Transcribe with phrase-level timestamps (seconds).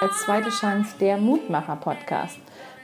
[0.00, 2.38] als zweite Chance der Mutmacher-Podcast.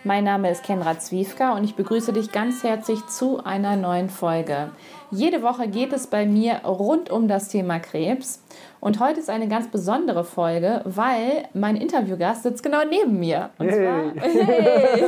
[0.09, 4.71] Mein Name ist Kenra Zwiefka und ich begrüße dich ganz herzlich zu einer neuen Folge.
[5.11, 8.43] Jede Woche geht es bei mir rund um das Thema Krebs
[8.81, 13.51] und heute ist eine ganz besondere Folge, weil mein Interviewgast sitzt genau neben mir.
[13.59, 13.85] Und, Hey.
[13.85, 15.03] zwar, hey.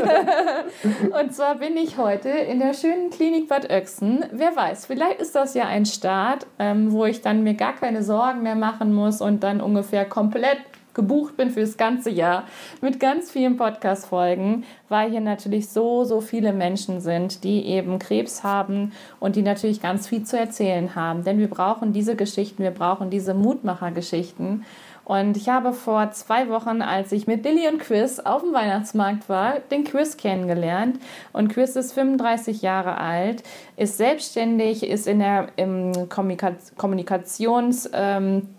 [1.22, 4.26] und zwar bin ich heute in der schönen Klinik Bad Oechsen.
[4.32, 8.02] Wer weiß, vielleicht ist das ja ein Start, ähm, wo ich dann mir gar keine
[8.02, 10.58] Sorgen mehr machen muss und dann ungefähr komplett
[10.94, 12.44] gebucht bin für das ganze Jahr
[12.80, 18.42] mit ganz vielen Podcast-Folgen, weil hier natürlich so, so viele Menschen sind, die eben Krebs
[18.42, 21.24] haben und die natürlich ganz viel zu erzählen haben.
[21.24, 24.64] Denn wir brauchen diese Geschichten, wir brauchen diese Mutmacher-Geschichten.
[25.10, 29.28] Und ich habe vor zwei Wochen, als ich mit Lilly und Chris auf dem Weihnachtsmarkt
[29.28, 31.00] war, den Chris kennengelernt.
[31.32, 33.42] Und Chris ist 35 Jahre alt,
[33.76, 37.90] ist selbstständig, ist in der im Kommunika- Kommunikations...
[37.92, 38.50] Ähm,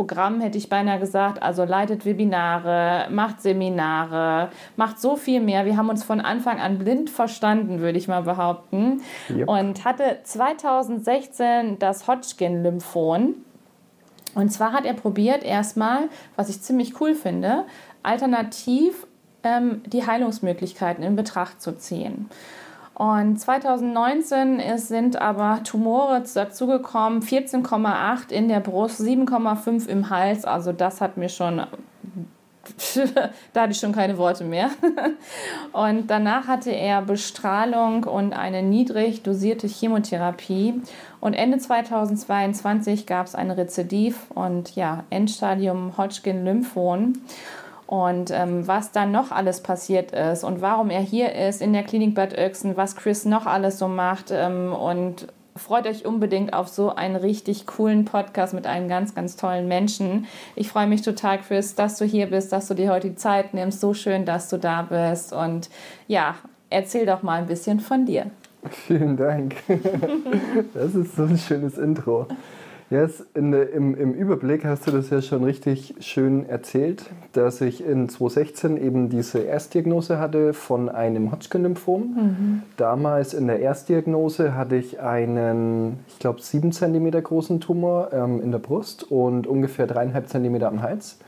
[0.00, 1.42] Programm, hätte ich beinahe gesagt.
[1.42, 5.66] Also leitet Webinare, macht Seminare, macht so viel mehr.
[5.66, 9.02] Wir haben uns von Anfang an blind verstanden, würde ich mal behaupten.
[9.28, 9.46] Yep.
[9.46, 13.34] Und hatte 2016 das Hodgkin-Lymphom.
[14.34, 17.64] Und zwar hat er probiert, erstmal, was ich ziemlich cool finde,
[18.02, 19.06] alternativ
[19.42, 22.30] ähm, die Heilungsmöglichkeiten in Betracht zu ziehen.
[23.00, 30.44] Und 2019 ist, sind aber Tumore dazugekommen, 14,8 in der Brust, 7,5 im Hals.
[30.44, 31.56] Also das hat mir schon,
[33.54, 34.68] da hatte ich schon keine Worte mehr.
[35.72, 40.82] Und danach hatte er Bestrahlung und eine niedrig dosierte Chemotherapie.
[41.20, 47.14] Und Ende 2022 gab es ein Rezidiv und ja, Endstadium Hodgkin-Lymphom.
[47.90, 51.82] Und ähm, was dann noch alles passiert ist und warum er hier ist in der
[51.82, 54.30] Klinik Bad Oechsen, was Chris noch alles so macht.
[54.30, 59.34] Ähm, und freut euch unbedingt auf so einen richtig coolen Podcast mit einem ganz, ganz
[59.34, 60.26] tollen Menschen.
[60.54, 63.54] Ich freue mich total, Chris, dass du hier bist, dass du dir heute die Zeit
[63.54, 63.80] nimmst.
[63.80, 65.32] So schön, dass du da bist.
[65.32, 65.68] Und
[66.06, 66.36] ja,
[66.68, 68.26] erzähl doch mal ein bisschen von dir.
[68.70, 69.56] Vielen Dank.
[70.74, 72.28] Das ist so ein schönes Intro.
[72.90, 77.86] Yes, in im, Im Überblick hast du das ja schon richtig schön erzählt, dass ich
[77.86, 82.62] in 2016 eben diese Erstdiagnose hatte von einem Hodgkin-Lymphom.
[82.76, 88.50] Damals in der Erstdiagnose hatte ich einen, ich glaube, 7 cm großen Tumor ähm, in
[88.50, 91.20] der Brust und ungefähr 3,5 cm am Hals.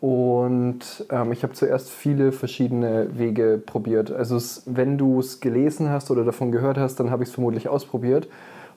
[0.00, 4.10] Und ähm, ich habe zuerst viele verschiedene Wege probiert.
[4.10, 7.68] Also wenn du es gelesen hast oder davon gehört hast, dann habe ich es vermutlich
[7.68, 8.28] ausprobiert.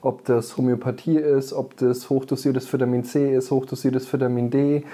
[0.02, 4.84] Ob das Homöopathie ist, ob das hochdosiertes Vitamin C ist, hochdosiertes Vitamin D,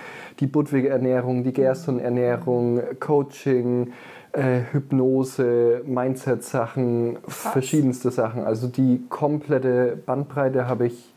[0.41, 3.93] die Budwig-Ernährung, die Gerson-Ernährung, Coaching,
[4.33, 8.43] äh, Hypnose, Mindset-Sachen, verschiedenste Sachen.
[8.43, 11.15] Also die komplette Bandbreite habe ich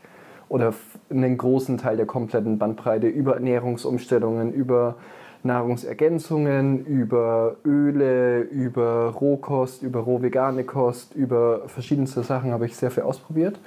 [0.48, 0.72] oder
[1.10, 4.96] einen großen Teil der kompletten Bandbreite über Ernährungsumstellungen, über
[5.42, 13.02] Nahrungsergänzungen, über Öle, über Rohkost, über rohvegane Kost, über verschiedenste Sachen habe ich sehr viel
[13.02, 13.58] ausprobiert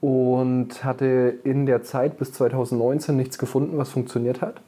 [0.00, 4.60] und hatte in der Zeit bis 2019 nichts gefunden, was funktioniert hat.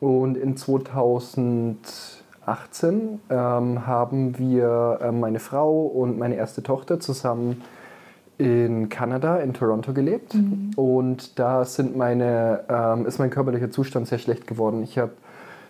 [0.00, 7.62] Und in 2018 ähm, haben wir, äh, meine Frau und meine erste Tochter zusammen
[8.36, 10.34] in Kanada, in Toronto gelebt.
[10.76, 14.82] Und da sind meine, ähm, ist mein körperlicher Zustand sehr schlecht geworden.
[14.82, 15.12] Ich habe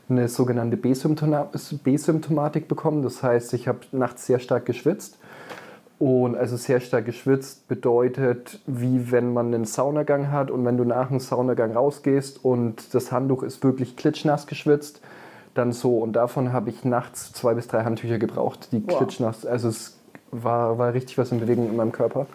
[0.08, 1.48] eine sogenannte B-Symptoma-
[1.82, 3.02] B-Symptomatik bekommen.
[3.02, 5.18] Das heißt, ich habe nachts sehr stark geschwitzt.
[6.04, 10.84] Und also sehr stark geschwitzt bedeutet, wie wenn man einen Saunagang hat und wenn du
[10.84, 15.00] nach dem Saunagang rausgehst und das Handtuch ist wirklich klitschnass geschwitzt,
[15.54, 15.96] dann so.
[15.96, 18.98] Und davon habe ich nachts zwei bis drei Handtücher gebraucht, die Wow.
[18.98, 19.96] klitschnass, also es
[20.30, 22.26] war, war richtig was in Bewegung in meinem Körper.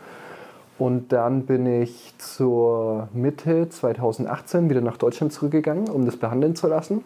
[0.80, 6.66] Und dann bin ich zur Mitte 2018 wieder nach Deutschland zurückgegangen, um das behandeln zu
[6.66, 7.04] lassen.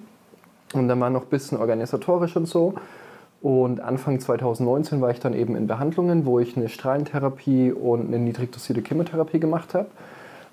[0.71, 2.75] Und dann war noch ein bisschen organisatorisch und so.
[3.43, 8.17] Und Anfang 2019 war ich dann eben in Behandlungen, wo ich eine Strahlentherapie und eine
[8.17, 9.87] niedrig dosierte Chemotherapie gemacht habe,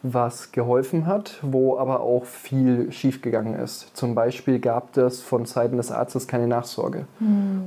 [0.03, 3.97] was geholfen hat, wo aber auch viel schiefgegangen ist.
[3.97, 7.05] Zum Beispiel gab es von Seiten des Arztes keine Nachsorge.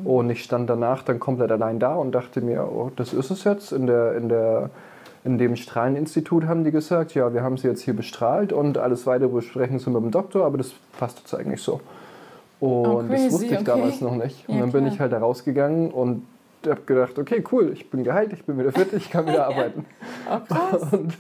[0.04, 3.46] Und ich stand danach dann komplett allein da und dachte mir, oh, das ist es
[3.46, 3.72] jetzt.
[3.72, 4.72] In, der, in, der,
[5.24, 9.08] in dem Strahleninstitut haben die gesagt, ja, wir haben sie jetzt hier bestrahlt und alles
[9.08, 11.80] weitere besprechen sie mit dem Doktor, aber das passt jetzt eigentlich so.
[12.64, 13.64] Und Oh, crazy, das wusste ich okay.
[13.66, 14.48] damals noch nicht.
[14.48, 14.94] Und Ja, dann bin klar.
[14.94, 16.24] ich halt da rausgegangen und
[16.66, 19.86] habe gedacht, okay, cool, ich bin geheilt, ich bin wieder fit, ich kann wieder arbeiten.
[20.32, 20.88] Oh, krass.
[20.94, 21.14] Und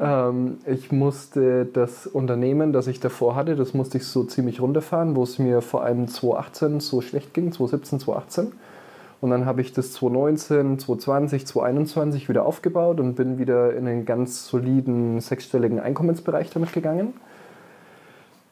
[0.00, 5.14] ähm, ich musste das Unternehmen, das ich davor hatte, das musste ich so ziemlich runterfahren,
[5.14, 8.52] wo es mir vor allem 2018 so schlecht ging, 2017, 2018.
[9.20, 14.06] Und dann habe ich das 2019, 2020, 2021 wieder aufgebaut und bin wieder in einen
[14.06, 17.12] ganz soliden sechsstelligen Einkommensbereich damit gegangen.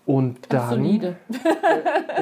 [0.07, 0.71] Und dann.
[0.71, 1.17] solide.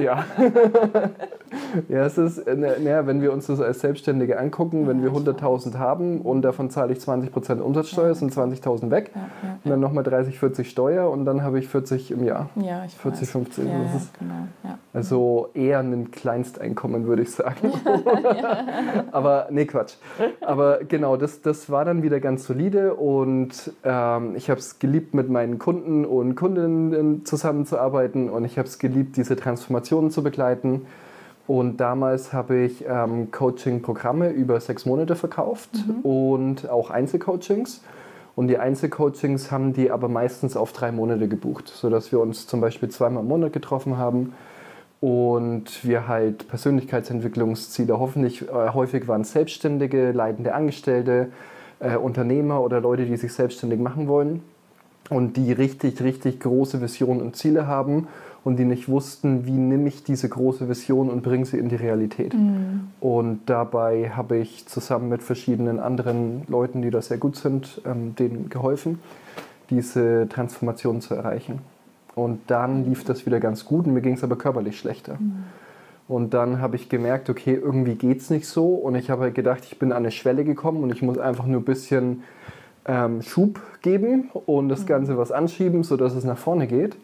[0.03, 0.25] Ja.
[1.89, 5.79] ja, es ist, äh, naja, wenn wir uns das als Selbstständige angucken, wenn wir 100.000
[5.79, 9.13] haben und davon zahle ich 20% Umsatzsteuer, sind 20.000 weg.
[9.15, 12.51] Ja, Und dann nochmal 30, 40 Steuer und dann habe ich 40 im Jahr.
[12.57, 12.63] ja.
[12.63, 13.31] ja ich 40, weiß.
[13.31, 13.65] 50.
[13.65, 14.35] Ja, ja, ist genau.
[14.65, 14.79] Ja.
[14.93, 17.73] also eher ein Kleinsteinkommen, würde ich sagen.
[19.13, 19.95] Aber nee, Quatsch.
[20.41, 25.15] Aber genau, das, das war dann wieder ganz solide und ähm, ich habe es geliebt,
[25.15, 27.25] mit meinen Kunden und Kundinnen
[27.69, 30.87] zusammenzuarbeiten und ich habe es geliebt, diese Transformationen zu begleiten.
[31.47, 35.71] Und damals habe ich ähm, Coaching-Programme über sechs Monate verkauft
[36.03, 37.83] und auch Einzelcoachings.
[38.37, 42.61] Und die Einzelcoachings haben die aber meistens auf drei Monate gebucht, sodass wir uns zum
[42.61, 44.35] Beispiel zweimal im Monat getroffen haben
[45.01, 51.29] und wir halt Persönlichkeitsentwicklungsziele, hoffentlich äh, häufig waren es Selbstständige, leitende Angestellte,
[51.81, 54.43] äh, Unternehmer oder Leute, die sich selbstständig machen wollen
[55.11, 58.09] und die richtig, richtig große Visionen und Ziele haben
[58.45, 61.77] und die nicht wussten, wie nehme ich diese große Vision und bringe sie in die
[61.77, 62.35] Realität.
[63.01, 68.15] Und dabei habe ich zusammen mit verschiedenen anderen Leuten, die da sehr gut sind, ähm,
[68.17, 69.01] denen geholfen,
[69.71, 71.61] diese Transformation zu erreichen.
[72.15, 75.19] Und dann lief das wieder ganz gut und mir ging es aber körperlich schlechter.
[76.09, 78.75] Und dann habe ich gemerkt, okay, irgendwie geht es nicht so.
[78.75, 81.47] Und ich habe halt gedacht, ich bin an eine Schwelle gekommen und ich muss einfach
[81.47, 82.23] nur ein bisschen
[82.89, 86.97] ähm, Schub geben und das Ganze was anschieben, sodass es nach vorne geht.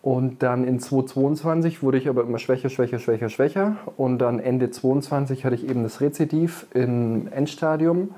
[0.00, 3.76] Und dann in 2022 wurde ich aber immer schwächer, schwächer, schwächer, schwächer.
[3.96, 8.10] Und dann Ende 2022 hatte ich eben das Rezidiv im Endstadium.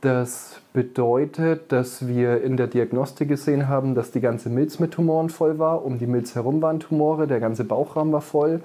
[0.00, 5.28] Das bedeutet, dass wir in der Diagnostik gesehen haben, dass die ganze Milz mit Tumoren
[5.28, 5.84] voll war.
[5.84, 8.60] Um die Milz herum waren Tumore, der ganze Bauchraum war voll.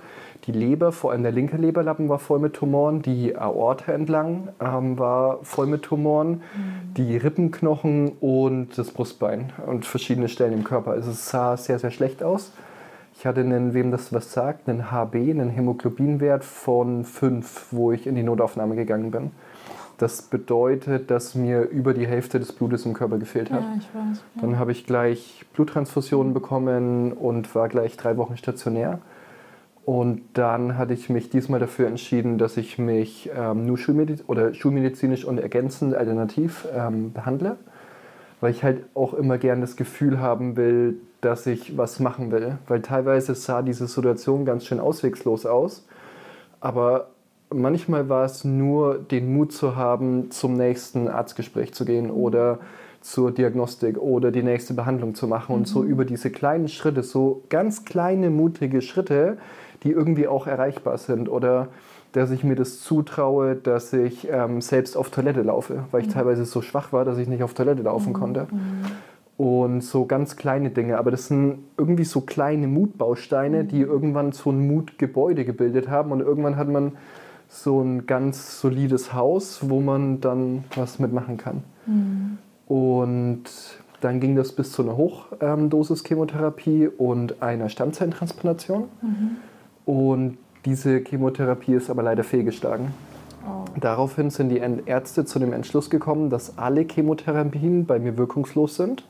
[0.45, 3.01] Die Leber, vor allem der linke Leberlappen, war voll mit Tumoren.
[3.01, 6.41] Die Aorta entlang ähm, war voll mit Tumoren.
[6.97, 10.91] Die Rippenknochen und das Brustbein und verschiedene Stellen im Körper.
[10.91, 12.51] Also es sah sehr, sehr schlecht aus.
[13.15, 18.05] Ich hatte einen, wem das was sagt, einen HB, einen Hämoglobinwert von 5, wo ich
[18.05, 19.31] in die Notaufnahme gegangen bin.
[19.97, 23.61] Das bedeutet, dass mir über die Hälfte des Blutes im Körper gefehlt hat.
[23.61, 24.23] ja, ich weiß.
[24.35, 24.41] Ja.
[24.41, 28.99] Dann habe ich gleich Bluttransfusionen bekommen und war gleich drei Wochen stationär.
[29.85, 34.53] Und dann hatte ich mich diesmal dafür entschieden, dass ich mich ähm, nur Schulmediz oder
[34.53, 37.57] schulmedizinisch und ergänzend alternativ ähm, behandle,
[38.39, 42.57] weil ich halt auch immer gern das Gefühl haben will, dass ich was machen will.
[42.67, 45.85] Weil teilweise sah diese Situation ganz schön auswegslos aus,
[46.61, 47.09] aber
[47.53, 52.59] manchmal war es nur den Mut zu haben, zum nächsten Arztgespräch zu gehen oder
[53.01, 57.43] zur Diagnostik oder die nächste Behandlung zu machen und so über diese kleinen Schritte, so
[57.49, 59.37] ganz kleine, mutige Schritte,
[59.83, 61.67] die irgendwie auch erreichbar sind oder
[62.11, 66.45] dass ich mir das zutraue, dass ich ähm, selbst auf Toilette laufe, weil ich teilweise
[66.45, 68.47] so schwach war, dass ich nicht auf Toilette laufen konnte.
[69.35, 74.51] Und so ganz kleine Dinge, aber das sind irgendwie so kleine Mutbausteine, die irgendwann so
[74.51, 76.11] ein Mutgebäude gebildet haben.
[76.11, 76.91] Und irgendwann hat man
[77.49, 81.63] so ein ganz solides Haus, wo man dann was mitmachen kann.
[82.67, 83.43] Und
[84.01, 88.83] dann ging das bis zu einer Hochdosis-Chemotherapie und einer Stammzellentransplantation.
[89.85, 92.93] Und diese Chemotherapie ist aber leider fehlgeschlagen.
[93.45, 93.65] Oh.
[93.79, 99.03] Daraufhin sind die Ärzte zu dem Entschluss gekommen, dass alle Chemotherapien bei mir wirkungslos sind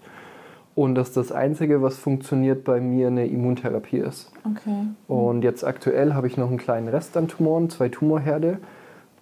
[0.75, 4.31] und dass das Einzige, was funktioniert bei mir, eine Immuntherapie ist.
[4.43, 4.87] Okay.
[5.07, 8.57] Und jetzt aktuell habe ich noch einen kleinen Rest an Tumoren, zwei Tumorherde.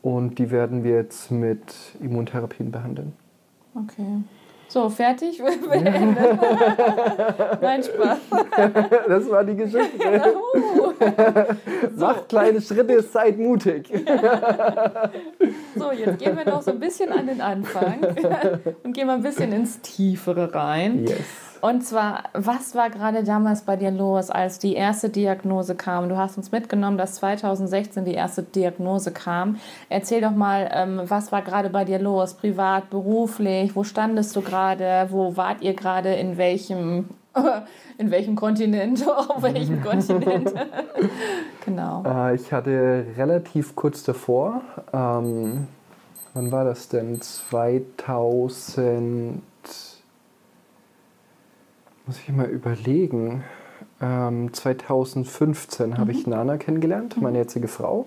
[0.02, 3.14] Und die werden wir jetzt mit Immuntherapien behandeln.
[3.76, 4.24] Okay.
[4.72, 5.44] So, fertig?
[5.70, 6.40] Beendet.
[7.62, 8.20] Nein, Spaß.
[9.06, 10.34] Das war die Geschichte.
[11.98, 13.92] Macht kleine Schritte, seid mutig.
[15.76, 18.00] So, jetzt gehen wir noch so ein bisschen an den Anfang
[18.84, 21.06] und gehen mal ein bisschen ins Tiefere rein.
[21.06, 21.51] Yes.
[21.62, 26.10] Und zwar, was war gerade damals bei dir los, als die erste Diagnose kam?
[26.10, 29.58] Du hast uns mitgenommen, dass 2016 die erste Diagnose kam.
[29.88, 32.34] Erzähl doch mal, ähm, was war gerade bei dir los?
[32.34, 33.76] Privat, beruflich?
[33.76, 35.06] Wo standest du gerade?
[35.12, 36.16] Wo wart ihr gerade?
[36.16, 37.10] In welchem,
[38.00, 39.08] in welchem Kontinent?
[39.08, 40.52] Auf welchem Kontinent?
[41.64, 42.04] genau.
[42.08, 45.68] Äh, ich hatte relativ kurz davor, ähm,
[46.34, 47.22] wann war das denn?
[47.22, 49.44] 2000,
[52.12, 53.42] muss ich mal überlegen.
[54.02, 58.06] Ähm, 2015 habe ich Nana kennengelernt, meine jetzige Frau.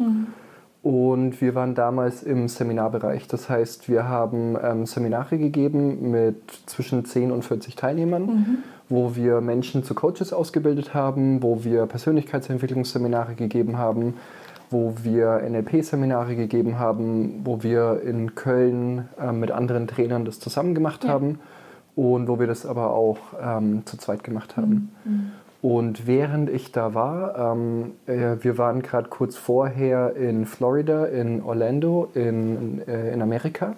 [0.82, 3.28] Und wir waren damals im Seminarbereich.
[3.28, 9.40] Das heißt, wir haben ähm, Seminare gegeben mit zwischen 10 und 40 Teilnehmern, wo wir
[9.40, 14.18] Menschen zu Coaches ausgebildet haben, wo wir Persönlichkeitsentwicklungsseminare gegeben haben,
[14.68, 20.75] wo wir NLP-Seminare gegeben haben, wo wir in Köln äh, mit anderen Trainern das zusammen
[20.75, 21.11] gemacht Ja.
[21.11, 21.38] haben
[21.96, 24.90] und wo wir das aber auch ähm, zu zweit gemacht haben.
[25.62, 31.42] Und während ich da war, ähm, äh, wir waren gerade kurz vorher in Florida, in
[31.42, 33.74] Orlando, in, äh, in Amerika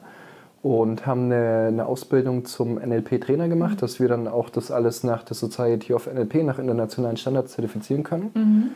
[0.65, 5.23] und haben eine, eine Ausbildung zum NLP-Trainer gemacht, dass wir dann auch das alles nach
[5.23, 8.75] der Society of NLP, nach internationalen Standards zertifizieren können.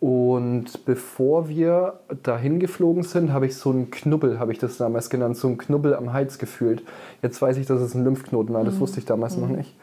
[0.00, 5.08] Und bevor wir dahin geflogen sind, habe ich so einen Knubbel, habe ich das damals
[5.08, 6.82] genannt, so einen Knubbel am Hals gefühlt.
[7.22, 9.74] Jetzt weiß ich, dass es ein Lymphknoten war, das wusste ich damals noch nicht.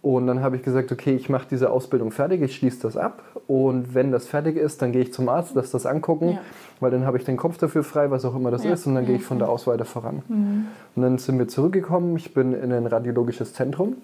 [0.00, 3.22] Und dann habe ich gesagt, okay, ich mache diese Ausbildung fertig, ich schließe das ab
[3.46, 6.38] und wenn das fertig ist, dann gehe ich zum Arzt, lass das angucken, Ja.
[6.80, 8.96] weil dann habe ich den Kopf dafür frei, was auch immer das Ja, ist und
[8.96, 10.22] dann gehe ich von da aus weiter voran.
[10.96, 13.96] Und dann sind wir zurückgekommen, ich bin in ein radiologisches Zentrum.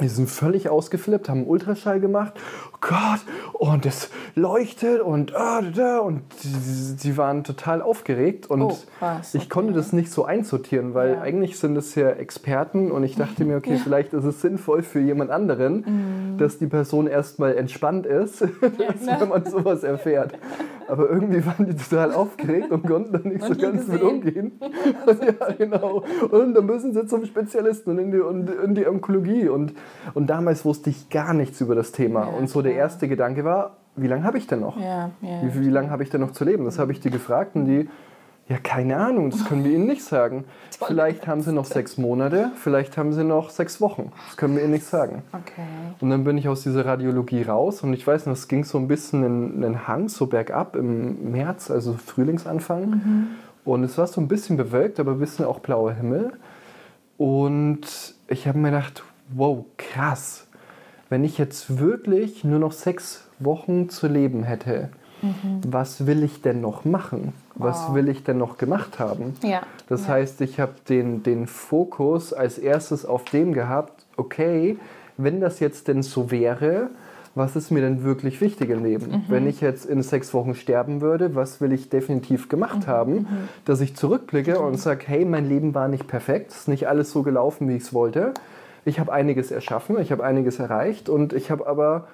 [0.00, 2.32] Die sind völlig ausgeflippt, haben Ultraschall gemacht.
[2.72, 3.20] Oh Gott,
[3.52, 6.22] und es leuchtet und da, und
[7.04, 9.78] die waren total aufgeregt und Oh, krass, ich konnte okay.
[9.78, 11.20] das nicht so einsortieren, weil Ja.
[11.20, 15.00] eigentlich sind es ja Experten und ich dachte mir, okay, vielleicht ist es sinnvoll für
[15.00, 15.84] jemand anderen,
[16.32, 16.38] Mhm.
[16.38, 20.32] dass die Person erstmal entspannt ist, wenn man sowas erfährt.
[20.92, 24.06] Aber irgendwie waren die total aufgeregt und konnten dann nicht so Und ganz mit gesehen.
[24.06, 24.52] umgehen.
[25.40, 26.04] ja, genau.
[26.30, 29.48] Und dann müssen sie zum Spezialisten und in die, und in die Onkologie.
[29.48, 29.72] Und,
[30.12, 32.26] und damals wusste ich gar nichts über das Thema.
[32.26, 34.78] Ja, und so der erste Gedanke war, wie lange habe ich denn noch?
[34.78, 35.42] Ja, ja.
[35.42, 36.66] Wie, wie lange habe ich denn noch zu leben?
[36.66, 37.88] Das habe ich die gefragt und die,
[38.52, 40.44] ja, keine Ahnung, das können wir Ihnen nicht sagen.
[40.86, 44.12] Vielleicht haben Sie noch sechs Monate, vielleicht haben Sie noch sechs Wochen.
[44.26, 45.22] Das können wir Ihnen nicht sagen.
[45.32, 45.62] Okay.
[46.00, 48.76] Und dann bin ich aus dieser Radiologie raus und ich weiß noch, es ging so
[48.78, 53.28] ein bisschen in einen Hang, so bergab im März, also Frühlingsanfang.
[53.64, 56.32] Und es war so ein bisschen bewölkt, aber ein bisschen auch blauer Himmel.
[57.16, 60.48] Und ich habe mir gedacht, wow, krass.
[61.08, 64.90] Wenn ich jetzt wirklich nur noch sechs Wochen zu leben hätte,
[65.66, 67.32] was will ich denn noch machen?
[67.54, 67.94] Was Wow.
[67.94, 69.34] will ich denn noch gemacht haben?
[69.42, 69.62] Ja.
[69.88, 70.14] Das ja.
[70.14, 74.78] heißt, ich habe den, den Fokus als erstes auf dem gehabt, okay,
[75.16, 76.88] wenn das jetzt denn so wäre,
[77.34, 79.10] was ist mir denn wirklich wichtig im Leben?
[79.10, 79.22] Mhm.
[79.28, 82.48] Wenn ich jetzt in sechs Wochen sterben würde, was will ich definitiv Mhm.
[82.50, 83.26] gemacht haben?
[83.64, 87.10] Dass ich zurückblicke und sage, hey, mein Leben war nicht perfekt, es ist nicht alles
[87.10, 88.32] so gelaufen, wie ich es wollte.
[88.84, 92.06] Ich habe einiges erschaffen, ich habe einiges erreicht und ich habe aber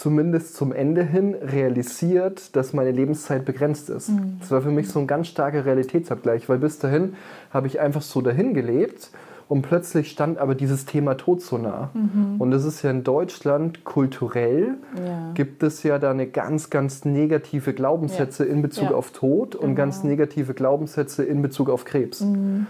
[0.00, 4.10] zumindest zum Ende hin realisiert, dass meine Lebenszeit begrenzt ist.
[4.40, 7.16] Das war für mich so ein ganz starker Realitätsabgleich, weil bis dahin
[7.52, 9.10] habe ich einfach so dahin gelebt
[9.50, 11.90] und plötzlich stand aber dieses Thema Tod so nah.
[12.38, 15.32] Und das ist ja in Deutschland kulturell, Ja.
[15.34, 18.94] gibt es ja da eine ganz, ganz negative Glaubenssätze in Bezug Ja.
[18.96, 22.20] auf Tod und ganz negative Glaubenssätze in Bezug auf Krebs.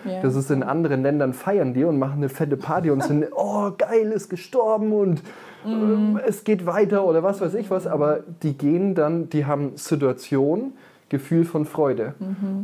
[0.06, 0.22] ja.
[0.22, 3.70] Das ist in anderen Ländern feiern die und machen eine fette Party und sind, oh
[3.76, 5.22] geil, ist gestorben und
[5.66, 7.86] ähm, es geht weiter oder was weiß ich was.
[7.86, 10.72] Aber die gehen dann, die haben Situation,
[11.10, 12.14] Gefühl von Freude.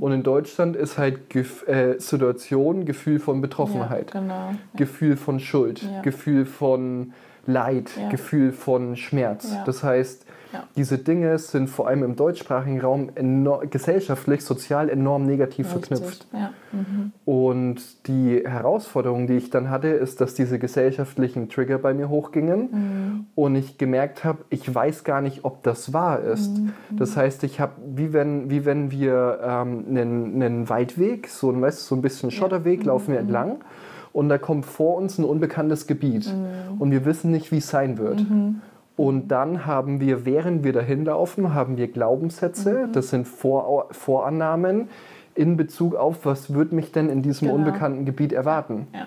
[0.01, 4.15] Und in Deutschland ist halt Gef äh, Situation, Gefühl von Betroffenheit.
[4.15, 4.51] Ja, genau.
[4.77, 6.01] Gefühl von Schuld, Ja.
[6.03, 7.13] Gefühl von
[7.47, 8.09] Leid, Ja.
[8.09, 9.53] Gefühl von Schmerz.
[9.53, 9.63] Ja.
[9.65, 10.63] Das heißt, Ja.
[10.77, 16.05] diese Dinge sind vor allem im deutschsprachigen Raum enor- gesellschaftlich, sozial enorm negativ verknüpft.
[16.07, 16.29] Richtig.
[16.33, 16.51] Ja.
[16.73, 17.13] Mhm.
[17.25, 22.61] Und die Herausforderung, die ich dann hatte, ist, dass diese gesellschaftlichen Trigger bei mir hochgingen
[22.71, 23.27] Mhm.
[23.35, 26.57] und ich gemerkt habe, ich weiß gar nicht, ob das wahr ist.
[26.59, 26.73] Mhm.
[26.93, 31.61] Das heißt, ich habe, wie wenn, wie wenn wir ähm, einen, einen Waldweg, so ein,
[31.61, 32.87] weißt, so ein bisschen Schotterweg, Mhm.
[32.87, 33.57] laufen wir entlang
[34.17, 36.81] und da kommt vor uns ein unbekanntes Gebiet Mhm.
[36.81, 38.25] und wir wissen nicht, wie es sein wird.
[38.97, 42.93] Und dann haben wir, während wir dahin laufen, haben wir Glaubenssätze, Mhm.
[42.93, 44.89] das sind Vor Vorannahmen
[45.35, 47.59] in Bezug auf, was wird mich denn in diesem Genau.
[47.59, 48.87] unbekannten Gebiet erwarten.
[48.95, 49.07] Ja.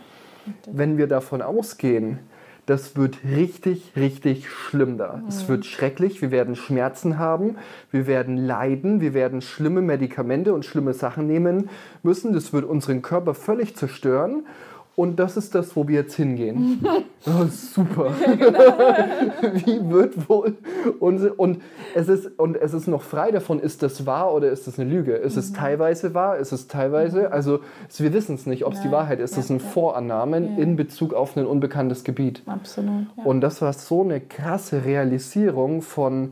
[0.72, 2.20] Wenn wir davon ausgehen,
[2.68, 5.24] das wird richtig, richtig schlimm da.
[5.28, 7.56] Es wird schrecklich, wir werden Schmerzen haben,
[7.90, 11.70] wir werden leiden, wir werden schlimme Medikamente und schlimme Sachen nehmen
[12.04, 12.32] müssen.
[12.32, 14.44] Das wird unseren Körper völlig zerstören.
[15.00, 16.86] Und das ist das, wo wir jetzt hingehen.
[17.26, 18.12] Oh, super.
[19.54, 20.56] Wie wird wohl
[21.00, 21.62] unsere, und
[21.94, 24.90] es ist und es ist noch frei davon, ist das wahr oder ist das eine
[24.90, 25.14] Lüge?
[25.16, 26.38] Ist es teilweise wahr?
[26.38, 27.32] Ist es teilweise?
[27.34, 28.90] Also es- wir wissen es nicht, ob es die.
[28.92, 29.32] Wahrheit ist.
[29.38, 29.68] Das Ja, sind ja.
[29.68, 30.64] Vorannahmen Ja.
[30.64, 32.42] in Bezug auf ein unbekanntes Gebiet.
[32.46, 33.08] Absolut.
[33.18, 33.24] Ja.
[33.26, 36.32] Und das war so eine krasse Realisierung von,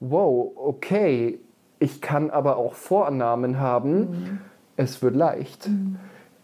[0.00, 1.38] wow, okay,
[1.78, 4.40] ich kann aber auch Vorannahmen haben,
[4.76, 5.68] es wird leicht,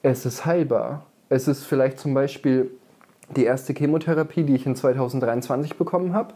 [0.03, 1.05] es ist heilbar.
[1.29, 2.71] Es ist vielleicht zum Beispiel
[3.35, 6.35] die erste Chemotherapie, die ich in 2023 bekommen habe,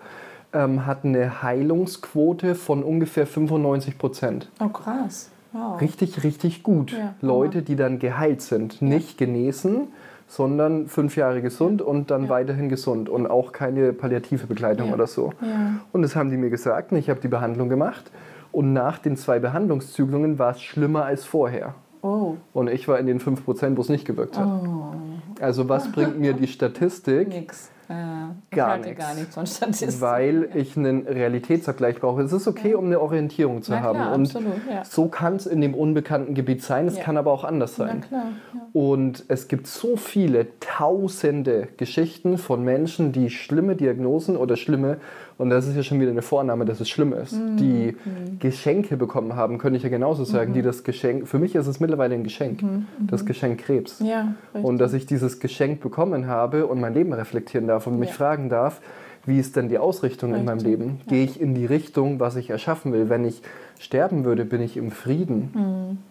[0.52, 4.50] ähm, hat eine Heilungsquote von ungefähr 95 Prozent.
[4.60, 5.30] oh, krass.
[5.52, 5.80] Wow.
[5.80, 6.92] Richtig, richtig gut.
[6.92, 8.80] Ja, Leute, die dann geheilt sind.
[8.82, 9.88] Nicht genesen,
[10.28, 14.94] sondern fünf Jahre gesund und dann weiterhin gesund und auch keine palliative Begleitung Ja.
[14.94, 15.32] oder so.
[15.42, 15.80] Ja.
[15.92, 18.12] Und das haben die mir gesagt und ich habe die Behandlung gemacht.
[18.52, 21.74] Und nach den zwei Behandlungszyklen war es schlimmer als vorher.
[22.02, 22.36] Oh.
[22.52, 24.46] Und ich war in den 5%, wo es nicht gewirkt hat.
[24.46, 24.94] Oh.
[25.40, 27.70] Also was bringt mir die Statistik, Nix.
[27.88, 28.98] Ja, ich Gar nichts.
[29.00, 30.00] gar nichts von Statistiken.
[30.00, 32.22] weil ich einen Realitätsvergleich brauche.
[32.22, 33.98] Es ist okay, um eine Orientierung zu Na haben.
[33.98, 34.84] klar, und absolut, ja.
[34.84, 37.02] so kann es in dem unbekannten Gebiet sein, es Ja.
[37.02, 38.02] kann aber auch anders sein.
[38.02, 38.26] klar.
[38.54, 38.60] Ja.
[38.72, 44.98] Und es gibt so viele tausende Geschichten von Menschen, die schlimme Diagnosen oder schlimme,
[45.40, 47.56] und das ist ja schon wieder eine Vorannahme, dass es schlimm ist, Mhm.
[47.56, 47.96] die
[48.38, 51.80] Geschenke bekommen haben, könnte ich ja genauso sagen, die das Geschenk, für mich ist es
[51.80, 52.62] mittlerweile ein Geschenk,
[53.00, 54.00] das Geschenk Krebs.
[54.00, 54.34] Ja, Mhm.
[54.54, 54.64] richtig.
[54.64, 58.14] Und dass ich dieses Geschenk bekommen habe und mein Leben reflektieren darf und mich Ja.
[58.16, 58.80] fragen darf,
[59.26, 61.00] wie ist denn die Ausrichtung in meinem Richtig, Leben?
[61.08, 63.10] Gehe ich in die Richtung, was ich erschaffen will?
[63.10, 63.42] Wenn ich
[63.78, 65.50] sterben würde, bin ich im Frieden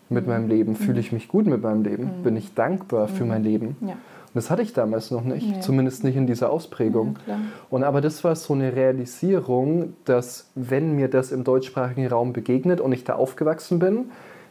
[0.09, 0.13] Mhm.
[0.15, 0.75] mit meinem Leben?
[0.75, 2.09] Fühle ich mich gut mit meinem Leben?
[2.23, 3.77] Bin ich dankbar für mein Leben?
[3.81, 3.95] ja.
[4.31, 5.59] Und das hatte ich damals noch nicht, Nee.
[5.59, 7.17] zumindest nicht in dieser Ausprägung.
[7.27, 12.31] Ja, und aber das war so eine Realisierung, dass wenn mir das im deutschsprachigen Raum
[12.33, 14.05] begegnet und ich da aufgewachsen bin,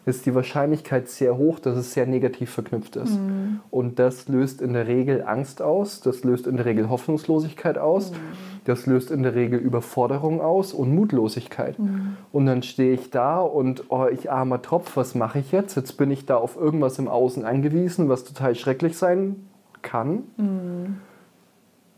[0.05, 3.21] ist die Wahrscheinlichkeit sehr hoch, dass es sehr negativ verknüpft ist.
[3.21, 3.61] Mhm.
[3.71, 8.13] Und das löst in der Regel Angst aus, das löst in der Regel Hoffnungslosigkeit aus,
[8.13, 8.15] Mhm.
[8.65, 11.79] das löst in der Regel Überforderung aus und Mutlosigkeit.
[11.79, 12.17] Mhm.
[12.33, 15.77] Und dann stehe ich da und, oh, ich armer Tropf, was mache ich jetzt?
[15.77, 19.37] Jetzt bin ich da auf irgendwas im Außen angewiesen, was total schrecklich sein
[19.83, 20.23] kann.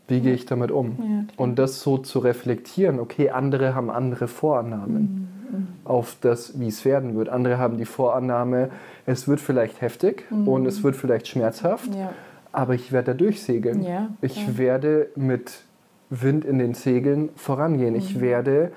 [0.07, 0.87] Wie gehe ich damit um?
[0.87, 0.97] Mhm.
[0.97, 5.67] Ja, und das so zu reflektieren, okay, andere haben andere Vorannahmen Mhm.
[5.85, 7.29] auf das, wie es werden wird.
[7.29, 8.69] Andere haben die Vorannahme,
[9.05, 10.47] es wird vielleicht heftig Mhm.
[10.47, 12.11] und es wird vielleicht schmerzhaft, Ja.
[12.51, 13.83] aber ich werde da durchsegeln.
[13.83, 15.61] Ja, ich werde mit
[16.09, 17.95] Wind in den Segeln vorangehen.
[17.95, 18.21] Ich Mhm.
[18.21, 18.71] werde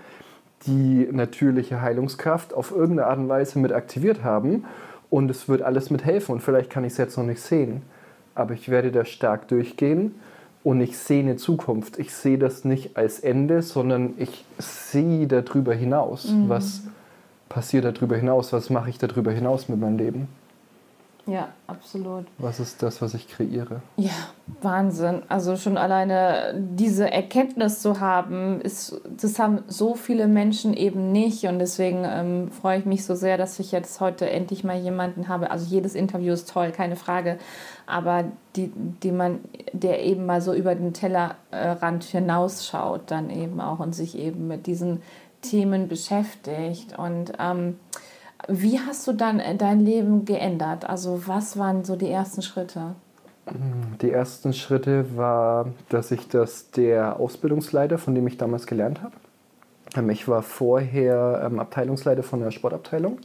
[0.66, 4.64] die natürliche Heilungskraft auf irgendeine Art und Weise mit aktiviert haben
[5.11, 6.32] und es wird alles mit helfen.
[6.32, 7.82] Und vielleicht kann ich es jetzt noch nicht sehen,
[8.34, 10.14] aber ich werde da stark durchgehen
[10.62, 11.98] und ich sehe eine Zukunft.
[11.98, 16.30] Ich sehe das nicht als Ende, sondern ich sehe darüber hinaus.
[16.30, 16.48] Mhm.
[16.48, 16.82] Was
[17.48, 18.52] passiert darüber hinaus?
[18.52, 20.28] Was mache ich darüber hinaus mit meinem Leben?
[21.26, 22.26] Ja, absolut.
[22.37, 23.81] Was ist das, was ich kreiere?
[23.97, 24.11] Ja,
[24.61, 25.23] Wahnsinn.
[25.28, 31.45] Also schon alleine diese Erkenntnis zu haben, ist, das haben so viele Menschen eben nicht.
[31.45, 35.28] Und deswegen ähm, freue ich mich so sehr, dass ich jetzt heute endlich mal jemanden
[35.28, 35.50] habe.
[35.50, 37.39] Also jedes Interview ist toll, keine Frage.
[37.87, 38.25] Aber
[38.56, 38.71] die,
[39.02, 39.41] die man,
[39.73, 44.67] der eben mal so über den Tellerrand hinausschaut, dann eben auch und sich eben mit
[44.67, 45.00] diesen
[45.41, 46.99] Themen beschäftigt.
[46.99, 47.78] Und ähm,
[48.49, 50.89] wie hast du dann äh, dein Leben geändert?
[50.89, 52.95] Also was waren so die ersten Schritte?
[54.00, 59.15] Die ersten Schritte war, dass ich das der Ausbildungsleiter, von dem ich damals gelernt habe.
[59.97, 63.19] Ähm, Ich war vorher ähm, Abteilungsleiter von der Sportabteilung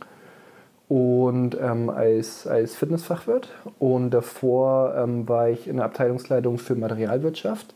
[0.89, 3.49] und ähm, als, als Fitnessfachwirt.
[3.77, 7.73] Und davor ähm, war ich in der Abteilungsleitung für Materialwirtschaft.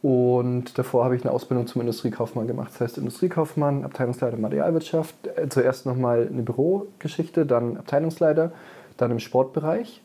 [0.00, 2.70] Und davor habe ich eine Ausbildung zum Industriekaufmann gemacht.
[2.72, 5.14] Das heißt Industriekaufmann, Abteilungsleiter Materialwirtschaft.
[5.36, 8.52] Äh, Zuerst nochmal eine Bürogeschichte, dann Abteilungsleiter,
[8.96, 10.02] dann im Sportbereich.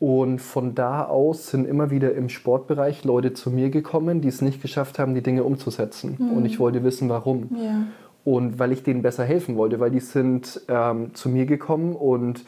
[0.00, 4.40] Und von da aus sind immer wieder im Sportbereich Leute zu mir gekommen, die es
[4.40, 6.16] nicht geschafft haben, die Dinge umzusetzen.
[6.36, 7.48] Und ich wollte wissen, warum.
[7.56, 7.82] Ja.
[8.24, 12.44] Und weil ich denen besser helfen wollte, weil die sind ähm, zu mir gekommen und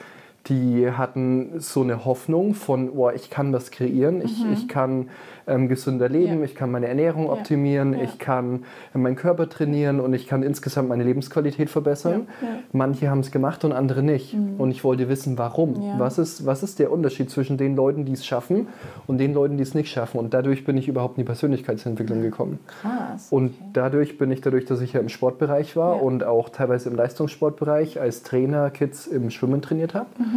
[0.46, 5.08] die hatten so eine Hoffnung von, oh, ich kann was kreieren, ich, ich kann
[5.46, 6.44] ähm, gesünder leben, Ja.
[6.44, 7.32] ich kann meine Ernährung Ja.
[7.32, 8.02] optimieren, Ja.
[8.04, 12.26] ich kann meinen Körper trainieren und ich kann insgesamt meine Lebensqualität verbessern.
[12.72, 14.34] Manche haben es gemacht und andere nicht.
[14.58, 15.74] Und ich wollte wissen, warum.
[15.98, 18.68] Was, ist, was ist der Unterschied zwischen den Leuten, die es schaffen
[19.06, 20.18] und den Leuten, die es nicht schaffen?
[20.18, 22.58] Und dadurch bin ich überhaupt in die Persönlichkeitsentwicklung gekommen.
[22.80, 23.28] Krass.
[23.30, 26.96] Und dadurch bin ich, dadurch, dass ich ja im Sportbereich war und auch teilweise im
[26.96, 30.06] Leistungssportbereich als Trainer Kids im Schwimmen trainiert habe.
[30.18, 30.29] Mhm.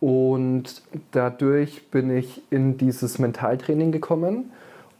[0.00, 4.50] Und dadurch bin ich in dieses Mentaltraining gekommen.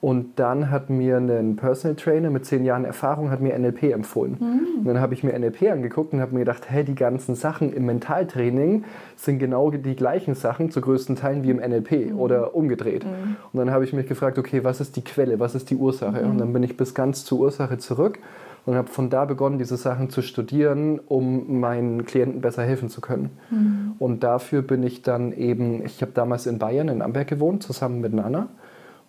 [0.03, 4.37] Und dann hat mir ein Personal Trainer mit zehn Jahren Erfahrung hat mir NLP empfohlen.
[4.41, 4.79] Mhm.
[4.79, 7.71] Und dann habe ich mir NLP angeguckt und habe mir gedacht, hey, die ganzen Sachen
[7.75, 8.85] im Mentaltraining
[9.17, 12.19] sind genau die gleichen Sachen zu größten Teilen wie im NLP Mhm.
[12.19, 13.05] oder umgedreht.
[13.05, 16.23] Und dann habe ich mich gefragt, okay, was ist die Quelle, was ist die Ursache?
[16.23, 16.31] Mhm.
[16.31, 18.19] Und dann bin ich bis ganz zur Ursache zurück
[18.67, 23.01] und habe von da begonnen, diese Sachen zu studieren, um meinen Klienten besser helfen zu
[23.01, 23.31] können.
[23.51, 23.93] Mhm.
[23.99, 28.01] Und dafür bin ich dann eben, ich habe damals in Bayern, in Amberg gewohnt, zusammen
[28.01, 28.49] mit Nana.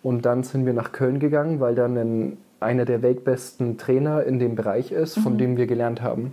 [0.02, 4.38] Und dann sind wir nach Köln gegangen, weil dann ein, einer der weltbesten Trainer in
[4.38, 6.32] dem Bereich ist, von dem wir gelernt haben.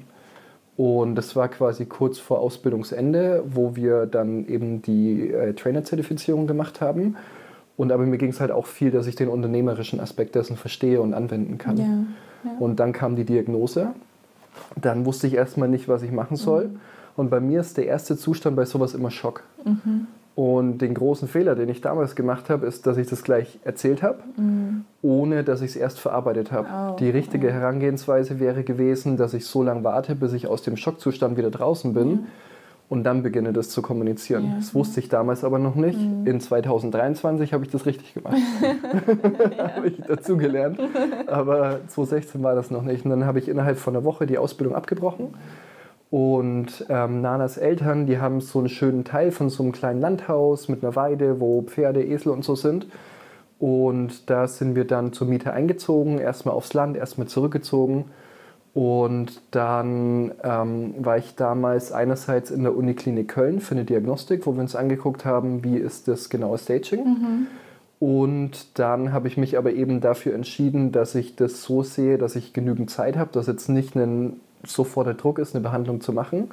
[0.80, 6.80] Und das war quasi kurz vor Ausbildungsende, wo wir dann eben die äh, Trainer-Zertifizierung gemacht
[6.80, 7.18] haben.
[7.76, 11.02] Und aber mir ging es halt auch viel, dass ich den unternehmerischen Aspekt dessen verstehe
[11.02, 11.78] und anwenden kann.
[11.78, 11.86] Ja.
[12.44, 12.52] Ja.
[12.60, 13.90] Und dann kam die Diagnose.
[14.76, 16.70] Dann wusste ich erstmal nicht, was ich machen soll.
[17.16, 19.44] Und bei mir ist der erste Zustand bei sowas immer Schock.
[20.36, 24.02] Und den großen Fehler, den ich damals gemacht habe, ist, dass ich das gleich erzählt
[24.02, 24.20] habe,
[25.02, 26.68] ohne dass ich es erst verarbeitet habe.
[26.72, 30.78] Oh, Die richtige Herangehensweise wäre gewesen, dass ich so lange warte, bis ich aus dem
[30.78, 32.28] Schockzustand wieder draußen bin
[32.90, 34.46] und dann beginne das zu kommunizieren.
[34.46, 34.56] Ja.
[34.56, 36.00] Das wusste ich damals aber noch nicht.
[36.00, 38.36] In 2023 habe ich das richtig gemacht.
[39.76, 40.80] habe ich dazu gelernt.
[41.28, 43.06] Aber 2016 war das noch nicht.
[43.06, 45.36] Und dann habe ich innerhalb von einer Woche die Ausbildung abgebrochen.
[46.10, 50.68] Und ähm, Nanas Eltern, die haben so einen schönen Teil von so einem kleinen Landhaus
[50.68, 52.88] mit einer Weide, wo Pferde, Esel und so sind.
[53.60, 58.06] Und da sind wir dann zur Miete eingezogen, erstmal aufs Land, erstmal zurückgezogen.
[58.74, 64.54] Und dann ähm, war ich damals einerseits in der Uniklinik Köln für eine Diagnostik, wo
[64.54, 67.48] wir uns angeguckt haben, wie ist das genaue Staging.
[68.00, 72.36] Und dann habe ich mich aber eben dafür entschieden, dass ich das so sehe, dass
[72.36, 76.50] ich genügend Zeit habe, dass jetzt nicht ein soforter Druck ist, eine Behandlung zu machen.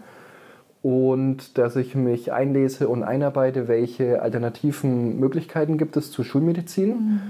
[0.83, 7.21] Und dass ich mich einlese und einarbeite, welche alternativen Möglichkeiten gibt es zur Schulmedizin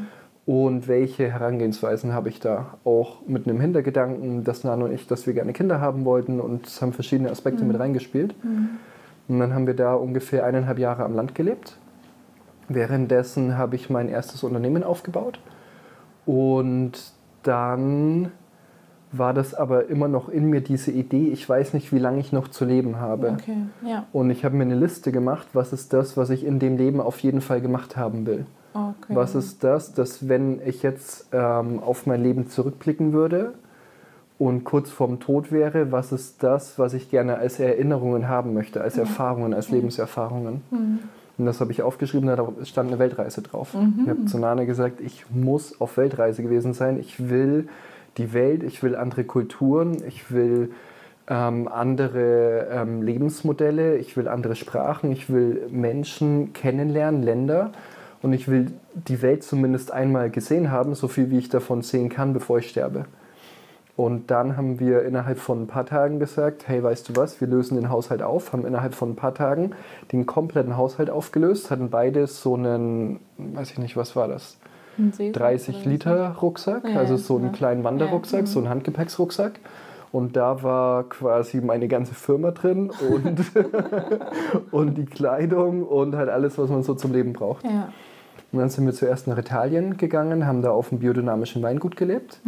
[0.47, 2.79] und welche Herangehensweisen habe ich da.
[2.85, 6.67] Auch mit einem Hintergedanken, dass Nano und ich, dass wir gerne Kinder haben wollten und
[6.67, 8.35] es haben verschiedene Aspekte mit reingespielt.
[9.29, 11.77] Und dann haben wir da ungefähr eineinhalb Jahre am Land gelebt.
[12.69, 15.41] Währenddessen habe ich mein erstes Unternehmen aufgebaut.
[16.27, 16.93] Und
[17.43, 18.31] dann
[19.11, 22.33] war das aber immer noch in mir diese Idee, ich weiß nicht, wie lange ich
[22.33, 23.37] noch zu leben habe.
[23.41, 24.07] Okay, ja.
[24.13, 27.01] Und ich habe mir eine Liste gemacht, was ist das, was ich in dem Leben
[27.01, 28.47] auf jeden Fall gemacht haben will.
[28.77, 29.15] Okay.
[29.15, 33.55] Was ist das, dass wenn ich jetzt ähm, auf mein Leben zurückblicken würde
[34.39, 38.83] und kurz vorm Tod wäre, was ist das, was ich gerne als Erinnerungen haben möchte,
[38.83, 40.63] als Erfahrungen, als Lebenserfahrungen?
[41.39, 43.75] Und das habe ich aufgeschrieben, da stand eine Weltreise drauf.
[44.03, 46.99] Ich habe zu Nane gesagt, ich muss auf Weltreise gewesen sein.
[46.99, 47.69] Ich will
[48.17, 50.71] die Welt, ich will andere Kulturen, ich will
[51.29, 57.73] ähm, andere ähm, Lebensmodelle, ich will andere Sprachen, ich will Menschen kennenlernen, Länder.
[58.23, 62.09] Und ich will die Welt zumindest einmal gesehen haben, so viel wie ich davon sehen
[62.09, 63.07] kann, bevor ich sterbe.
[63.97, 67.49] Und dann haben wir innerhalb von ein paar Tagen gesagt, hey, weißt du was, wir
[67.49, 69.71] lösen den Haushalt auf, haben innerhalb von ein paar Tagen
[70.13, 74.59] den kompletten Haushalt aufgelöst, hatten beide so einen, weiß ich nicht, was war das,
[74.99, 75.91] Ein Seesack 30 oder so.
[75.91, 78.47] Liter Rucksack, also so einen kleinen Wanderrucksack, mhm.
[78.47, 79.61] so einen Handgepäcksrucksack.
[80.17, 83.39] Und da war quasi meine ganze Firma drin und,
[84.71, 87.65] und die Kleidung und halt alles, was man so zum Leben braucht.
[87.65, 87.93] Ja.
[88.51, 92.41] Und dann sind wir zuerst nach Italien gegangen, haben da auf dem biodynamischen Weingut gelebt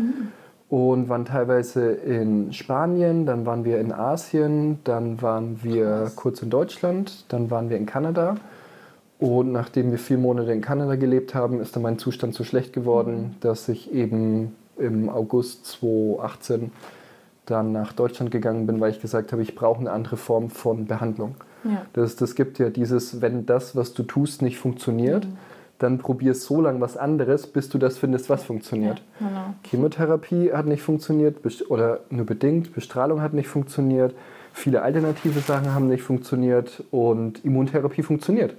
[0.71, 6.49] und waren teilweise in Spanien, dann waren wir in Asien, dann waren wir kurz in
[6.49, 8.37] Deutschland, dann waren wir in Kanada.
[9.19, 12.73] Und nachdem wir vier Monate in Kanada gelebt haben, ist dann mein Zustand so schlecht
[12.73, 16.71] geworden, dass ich eben im August 2018
[17.51, 20.87] dann nach Deutschland gegangen bin, weil ich gesagt habe, ich brauche eine andere Form von
[20.87, 21.35] Behandlung.
[21.65, 21.83] Ja.
[21.93, 25.27] Das, das gibt ja dieses, wenn das, was du tust, nicht funktioniert,
[25.79, 29.03] dann probier so lange was anderes, bis du das findest, was funktioniert.
[29.19, 29.55] Genau.
[29.65, 31.37] Chemotherapie hat nicht funktioniert
[31.69, 34.15] oder nur bedingt, Bestrahlung hat nicht funktioniert,
[34.53, 38.55] viele alternative Sachen haben nicht funktioniert und Immuntherapie funktioniert.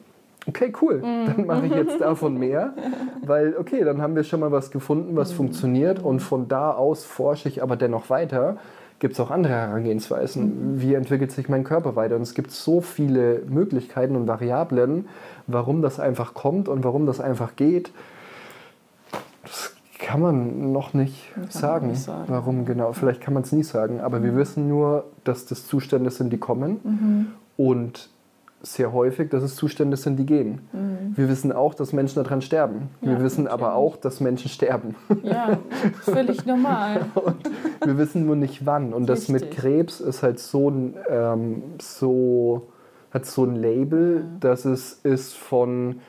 [0.48, 2.74] Okay, cool, dann mache ich jetzt davon mehr,
[3.26, 7.04] weil okay, dann haben wir schon mal was gefunden, was funktioniert und von da aus
[7.04, 8.58] forsche ich aber dennoch weiter.
[9.00, 10.82] Gibt es auch andere Herangehensweisen?
[10.82, 12.16] Wie entwickelt sich mein Körper weiter?
[12.18, 15.08] Und es gibt so viele Möglichkeiten und Variablen,
[15.48, 17.92] warum das einfach kommt und warum das einfach geht.
[19.44, 22.26] Das kann man noch nicht, sagen, nicht sagen.
[22.28, 22.92] warum genau.
[22.92, 26.38] Vielleicht kann man es nie sagen, aber wir wissen nur, dass das Zustände sind, die
[26.38, 28.10] kommen und
[28.62, 30.62] sehr häufig, dass es Zustände sind, die gehen.
[31.16, 32.90] Wir wissen auch, dass Menschen daran sterben.
[33.02, 33.78] Ja, wir wissen aber natürlich.
[33.78, 34.96] auch, dass Menschen sterben.
[35.24, 35.58] Ja,
[36.02, 37.06] völlig normal.
[37.86, 38.94] Wir wissen nur nicht wann.
[38.94, 39.60] Und das mit Richtig.
[39.60, 42.68] Krebs ist halt so ein, ähm, so,
[43.12, 46.02] hat so ein Label, dass es ist von,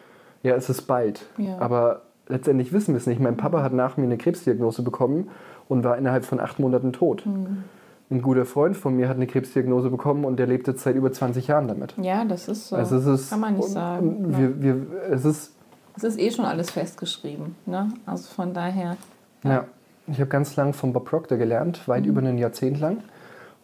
[0.43, 1.27] ja, es ist bald.
[1.39, 1.59] Ja.
[1.59, 3.21] Aber letztendlich wissen wir es nicht.
[3.21, 5.31] Mein Papa hat nach mir eine Krebsdiagnose bekommen
[5.69, 7.25] und war innerhalb von acht Monaten tot.
[7.25, 7.65] Mhm.
[8.11, 11.13] Ein guter Freund von mir hat eine Krebsdiagnose bekommen und der lebt jetzt seit über
[11.13, 11.95] 20 Jahren damit.
[11.97, 12.77] Ja, das ist so.
[12.77, 14.33] Also es ist, Kann man nicht sagen.
[14.33, 14.39] Ja.
[14.39, 15.53] Wir, wir, es ist
[15.97, 17.55] Es ist eh schon alles festgeschrieben.
[17.67, 17.93] Ne?
[18.07, 18.97] Also von daher.
[19.45, 19.65] Ja,
[20.09, 22.99] ich habe ganz lang von Bob Proctor gelernt, weit über ein Jahrzehnt lang.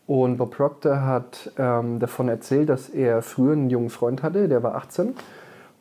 [0.07, 4.63] Und Bob Proctor hat ähm, davon erzählt, dass er früher einen jungen Freund hatte, der
[4.63, 5.15] war 18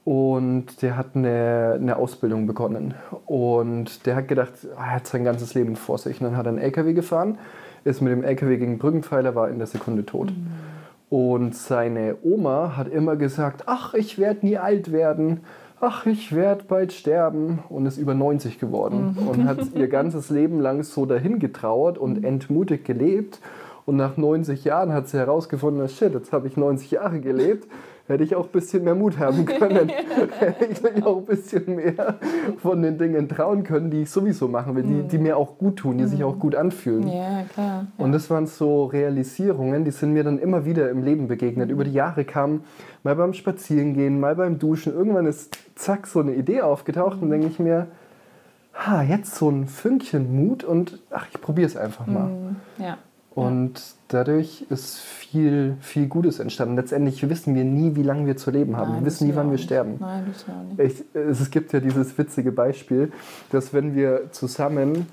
[0.05, 2.93] und der hat eine, eine Ausbildung begonnen.
[3.25, 6.19] Und der hat gedacht, er hat sein ganzes Leben vor sich.
[6.21, 7.37] Und dann hat er einen LKW gefahren,
[7.85, 10.33] ist mit dem LKW gegen Brückenpfeiler, war in der Sekunde tot.
[11.09, 15.41] Und seine Oma hat immer gesagt, ach, ich werde nie alt werden.
[15.79, 17.59] Ach, ich werde bald sterben.
[17.69, 19.15] Und ist über 90 geworden.
[19.29, 23.39] Und hat ihr ganzes Leben lang so dahin getrauert und entmutigt gelebt.
[23.85, 27.67] Und nach 90 Jahren hat sie herausgefunden, shit, jetzt habe ich 90 Jahre gelebt.
[28.07, 29.89] Hätte ich auch ein bisschen mehr Mut haben können.
[30.39, 32.15] hätte ich mich auch ein bisschen mehr
[32.57, 35.77] von den Dingen trauen können, die ich sowieso machen will, die, die mir auch gut
[35.77, 37.07] tun, die sich auch gut anfühlen.
[37.07, 37.87] Ja, klar.
[37.97, 41.71] Und das waren so Realisierungen, die sind mir dann immer wieder im Leben begegnet.
[41.71, 42.61] Über die Jahre kam
[43.03, 44.93] mal beim Spazierengehen, mal beim Duschen.
[44.93, 47.87] Irgendwann ist zack so eine Idee aufgetaucht und denke ich mir,
[48.75, 52.29] ha, jetzt so ein Fünkchen Mut und ach, ich probiere es einfach mal.
[52.77, 52.97] Ja.
[53.35, 56.77] Und dadurch ist viel, viel Gutes entstanden.
[56.77, 58.91] Letztendlich wissen wir nie, wie lange wir zu leben haben.
[58.91, 59.97] Nein, wir wissen nie, wann wir sterben.
[59.99, 61.05] Nein, wissen wir nicht.
[61.13, 63.11] Ich, es gibt ja dieses witzige Beispiel,
[63.51, 65.07] dass wenn wir zusammen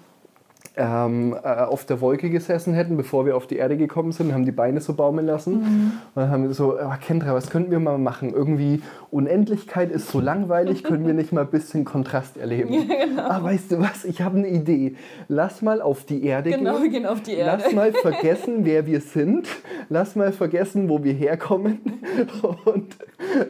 [0.76, 4.44] ähm, äh, auf der Wolke gesessen hätten, bevor wir auf die Erde gekommen sind, haben
[4.46, 5.54] die Beine so baumeln lassen.
[5.54, 8.32] Und dann haben wir so, oh, Kendra, was könnten wir mal machen?
[8.32, 12.74] Irgendwie Unendlichkeit ist so langweilig, können wir nicht mal ein bisschen Kontrast erleben?
[13.16, 14.96] Ah, weißt du was, ich habe eine Idee.
[15.28, 16.92] Lass mal auf die Erde Genau, wir gehen.
[17.02, 17.62] gehen auf die Erde.
[17.62, 19.46] Lass mal vergessen, wer wir sind.
[19.88, 21.80] Lass mal vergessen, wo wir herkommen.
[22.64, 22.96] Und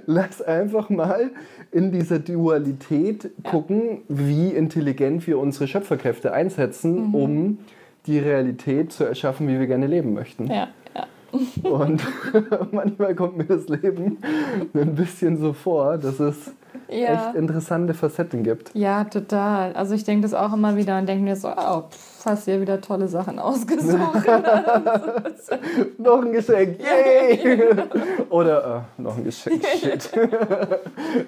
[0.06, 1.30] lass einfach mal
[1.70, 7.11] in dieser Dualität gucken, wie intelligent wir unsere Schöpferkräfte einsetzen, Mhm.
[7.14, 7.58] Um
[8.06, 10.46] die Realität zu erschaffen, wie wir gerne leben möchten.
[10.48, 11.06] Ja, ja.
[11.70, 12.02] Und
[12.72, 14.18] manchmal kommt mir das Leben
[14.74, 16.52] ein bisschen so vor, dass es
[16.88, 17.28] Ja.
[17.28, 18.70] echt interessante Facetten gibt.
[18.74, 19.72] Ja, total.
[19.74, 22.60] Also ich denke das auch immer wieder und denke mir so, oh, pff, hast dir
[22.60, 24.26] wieder tolle Sachen ausgesucht.
[25.98, 27.62] Noch ein Geschenk, yay!
[28.30, 30.10] Oder äh, noch ein Geschenk, shit.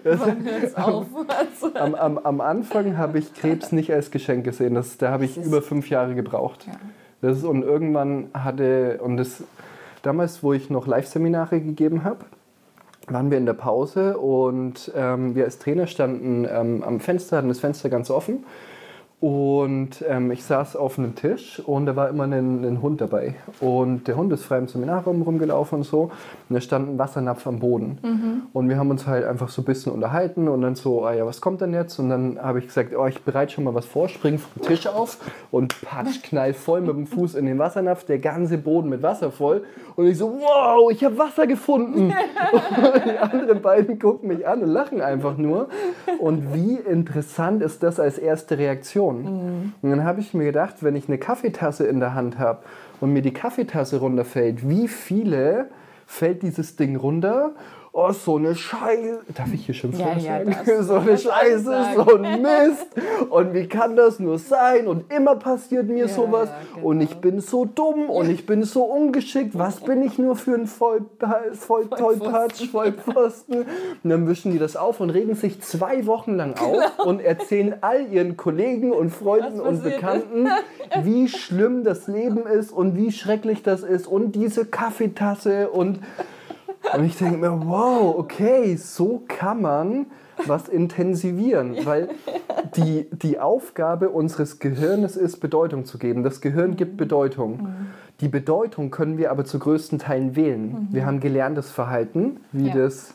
[0.03, 1.07] Hört's auf?
[1.29, 4.75] Also, Am, am, am Anfang habe ich Krebs nicht als Geschenk gesehen.
[4.75, 6.67] Das, da habe ich Das über fünf Jahre gebraucht.
[6.67, 6.75] Ja.
[7.21, 9.43] Das ist, und irgendwann hatte, und das
[10.03, 12.25] damals, wo ich noch Live-Seminare gegeben habe,
[13.07, 17.49] waren wir in der Pause und ähm, wir als Trainer standen ähm, am Fenster, hatten
[17.49, 18.45] das Fenster ganz offen.
[19.25, 23.37] Und ähm, ich saß auf einem Tisch und da war immer ein, ein Hund dabei.
[23.59, 26.11] Und der Hund ist frei im Seminarraum rumgelaufen und so.
[26.51, 27.97] Und da stand ein Wassernapf am Boden.
[28.53, 31.25] Und wir haben uns halt einfach so ein bisschen unterhalten und dann so, ah ja,
[31.25, 31.99] was kommt denn jetzt?
[31.99, 34.87] Und dann habe ich gesagt, oh, ich bereite schon mal was vor, spring vom Tisch
[34.87, 35.17] auf
[35.51, 39.31] und patsch, knall voll mit dem Fuß in den Wassernapf, der ganze Boden mit Wasser
[39.31, 39.65] voll.
[39.97, 42.13] Und ich so, wow, ich habe Wasser gefunden.
[42.13, 45.69] Und die anderen beiden gucken mich an und lachen einfach nur.
[46.19, 49.14] Und wie interessant ist das als erste Reaktion?
[49.23, 52.61] Und dann habe ich mir gedacht, wenn ich eine Kaffeetasse in der Hand habe
[53.01, 55.71] und mir die Kaffeetasse runterfällt, wie viele
[56.07, 57.53] fällt dieses Ding runter?
[57.97, 59.21] Oh, so eine Scheiße.
[59.37, 60.41] Darf ich hier schon Ja, ja,
[60.83, 62.87] So eine Scheiße, so ein Mist.
[63.31, 64.89] Und wie kann das nur sein?
[64.89, 66.49] Und immer passiert mir Ja, sowas.
[66.49, 67.09] ja, Und genau.
[67.13, 69.57] ich bin so dumm und ich bin so ungeschickt.
[69.57, 71.03] Was bin ich nur für ein Voll,
[71.53, 73.59] Voll, Tollpatsch, Vollpfosten?
[74.03, 77.77] Und dann wischen die das auf und regen sich zwei Wochen lang auf und erzählen
[77.83, 79.69] all ihren Kollegen und Freunden Genau.
[79.69, 79.85] Und ist.
[79.85, 80.49] Bekannten,
[81.05, 86.01] wie schlimm das Leben ist und wie schrecklich das ist und diese Kaffeetasse und
[86.97, 90.07] und ich denke mir, wow, okay, so kann man
[90.47, 92.09] was intensivieren, weil
[92.77, 96.23] die, die Aufgabe unseres Gehirnes ist, Bedeutung zu geben.
[96.25, 97.69] Das Gehirn gibt Bedeutung.
[98.21, 100.89] Die Bedeutung können wir aber zu größten Teilen wählen.
[100.91, 102.75] Wir haben gelerntes Verhalten, wie, Ja.
[102.75, 103.15] das,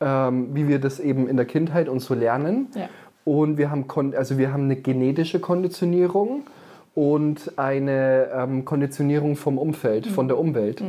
[0.00, 2.68] ähm, wie wir das eben in der Kindheit und so lernen.
[2.74, 2.88] Ja.
[3.24, 6.42] Und wir haben, also wir haben eine genetische Konditionierung
[6.94, 10.80] und eine ähm, Konditionierung vom Umfeld, von der Umwelt.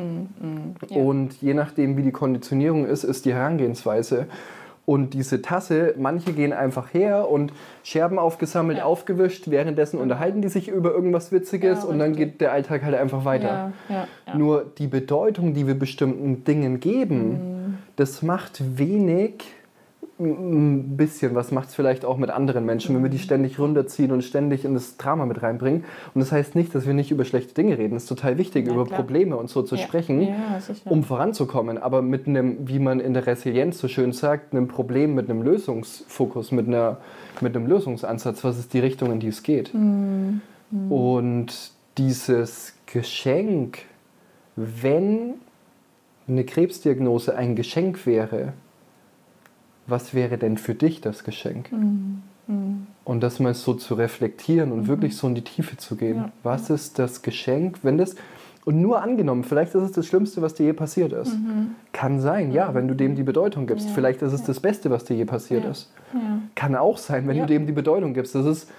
[0.90, 0.98] ja.
[1.02, 4.28] Und je nachdem, wie die Konditionierung ist, ist die Herangehensweise.
[4.88, 7.52] Und diese Tasse, manche gehen einfach her und
[7.84, 8.84] Scherben aufgesammelt, Ja.
[8.86, 12.94] aufgewischt, währenddessen unterhalten die sich über irgendwas Witziges Ja, und dann geht der Alltag halt
[12.94, 13.74] einfach weiter.
[14.36, 17.78] Nur die Bedeutung, die wir bestimmten Dingen geben, Mhm.
[17.96, 19.46] das macht wenig,
[20.18, 23.14] ein bisschen was macht es vielleicht auch mit anderen Menschen, wenn wir Mhm.
[23.14, 25.84] die ständig runterziehen und ständig in das Drama mit reinbringen.
[26.14, 27.98] Und das heißt nicht, dass wir nicht über schlechte Dinge reden.
[27.98, 29.00] Es ist total wichtig, Ja, über klar.
[29.02, 29.82] Probleme und so zu Ja.
[29.82, 31.78] sprechen, Ja, um voranzukommen.
[31.78, 35.42] Aber mit einem, wie man in der Resilienz so schön sagt, einem Problem mit einem
[35.42, 36.98] Lösungsfokus, mit, einer,
[37.42, 39.74] mit einem Lösungsansatz, was ist die Richtung, in die es geht.
[39.74, 40.40] Mhm.
[40.90, 43.80] Und dieses Geschenk,
[44.56, 45.36] wenn
[46.28, 48.54] eine Krebsdiagnose ein Geschenk wäre,
[49.88, 51.72] was wäre denn für dich das Geschenk?
[51.72, 52.22] Mhm.
[53.04, 56.18] Und das mal so zu reflektieren und wirklich so in die Tiefe zu gehen.
[56.18, 56.32] Ja.
[56.44, 58.16] Was ist das Geschenk, wenn das,
[58.66, 61.38] und nur angenommen, vielleicht ist es das Schlimmste, was dir je passiert ist.
[61.92, 63.86] Kann sein, ja, wenn du dem die Bedeutung gibst.
[63.86, 63.90] Mhm.
[63.90, 63.96] Ja.
[63.96, 65.92] Vielleicht ist es das Beste, was dir je passiert ist.
[66.56, 68.34] Kann auch sein, wenn du dem die Bedeutung gibst.
[68.34, 68.72] Das ist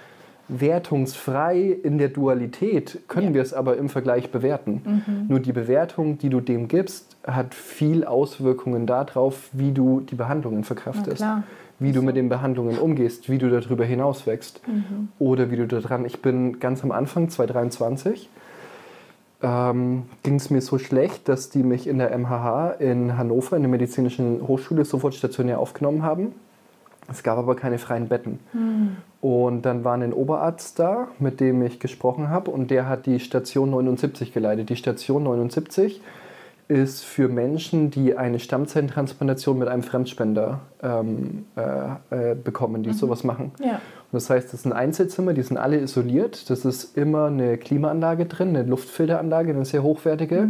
[0.49, 3.29] wertungsfrei in der Dualität, können Ja.
[3.31, 3.33] Mhm.
[3.35, 5.25] wir es aber im Vergleich bewerten.
[5.27, 10.63] Nur die Bewertung, die du dem gibst, hat viel Auswirkungen darauf, wie du die Behandlungen
[10.63, 11.23] verkraftest.
[11.79, 14.61] Wie du mit den Behandlungen umgehst, wie du darüber hinaus wächst.
[14.67, 15.09] Mhm.
[15.19, 16.05] Oder wie du da dran.
[16.05, 18.29] Ich bin ganz am Anfang, 2023,
[19.43, 23.61] ähm, ging es mir so schlecht, dass die mich in der MHH in Hannover, in
[23.61, 26.33] der medizinischen Hochschule, sofort stationär aufgenommen haben.
[27.11, 28.39] Es gab aber keine freien Betten.
[28.53, 28.97] Hm.
[29.19, 33.19] Und dann war ein Oberarzt da, mit dem ich gesprochen habe, und der hat die
[33.19, 34.69] Station 79 geleitet.
[34.69, 36.01] Die Station 79
[36.67, 43.23] ist für Menschen, die eine Stammzellentransplantation mit einem Fremdspender ähm, äh, äh, bekommen, die sowas
[43.23, 43.51] machen.
[43.59, 43.75] Ja.
[44.11, 46.49] Und das heißt, das sind Einzelzimmer, die sind alle isoliert.
[46.49, 50.49] Das ist immer eine Klimaanlage drin, eine Luftfilteranlage, eine sehr hochwertige.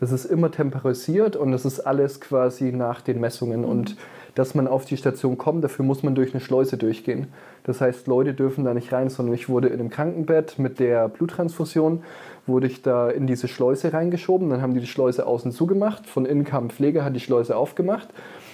[0.00, 3.64] Das ist immer temperisiert und das ist alles quasi nach den Messungen.
[3.64, 3.96] Und
[4.38, 7.26] dass man auf die Station kommt, dafür muss man durch eine Schleuse durchgehen.
[7.64, 11.08] Das heißt, Leute dürfen da nicht rein, sondern ich wurde in einem Krankenbett mit der
[11.08, 12.04] Bluttransfusion,
[12.46, 14.48] wurde ich da in diese Schleuse reingeschoben.
[14.48, 16.06] Dann haben die die Schleuse außen zugemacht.
[16.06, 18.06] Von innen kam ein Pfleger, hat die Schleuse aufgemacht.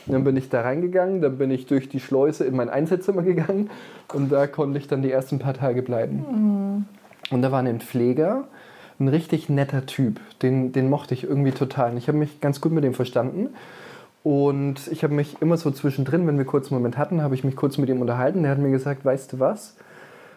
[0.06, 3.68] Dann bin ich da reingegangen, dann bin ich durch die Schleuse in mein Einzelzimmer gegangen
[4.14, 6.86] und da konnte ich dann die ersten paar Tage bleiben.
[7.30, 8.44] Und da war ein Pfleger,
[8.98, 10.18] ein richtig netter Typ.
[10.40, 11.90] Den, den mochte ich irgendwie total.
[11.90, 13.50] Und ich habe mich ganz gut mit ihm verstanden.
[14.24, 17.44] Und ich habe mich immer so zwischendrin, wenn wir kurz einen Moment hatten, habe ich
[17.44, 18.42] mich kurz mit ihm unterhalten.
[18.42, 19.76] Der hat mir gesagt, weißt du was?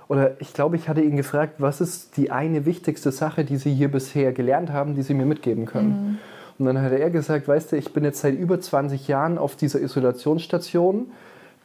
[0.09, 3.73] Oder ich glaube, ich hatte ihn gefragt, was ist die eine wichtigste Sache, die Sie
[3.73, 6.19] hier bisher gelernt haben, die Sie mir mitgeben können?
[6.59, 9.55] Und dann hat er gesagt, weißt du, ich bin jetzt seit über 20 Jahren auf
[9.55, 11.07] dieser Isolationsstation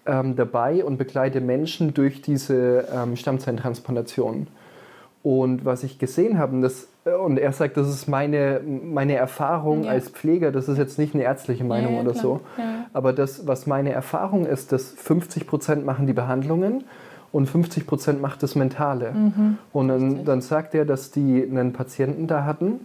[0.06, 4.46] ähm, dabei und begleite Menschen durch diese ähm, Stammzellentransplantation.
[5.22, 6.88] Und was ich gesehen habe, und, das,
[7.24, 9.90] und er sagt, das ist meine, meine Erfahrung Ja.
[9.90, 12.22] als Pfleger, das ist jetzt nicht eine ärztliche Meinung Ja, oder klar.
[12.22, 12.40] so.
[12.92, 16.82] Aber das, was meine Erfahrung ist, dass 50 Prozent machen die Behandlungen
[17.30, 19.12] und 50 Prozent macht das Mentale.
[19.72, 22.80] und dann, dann sagt er, dass die einen Patienten da hatten.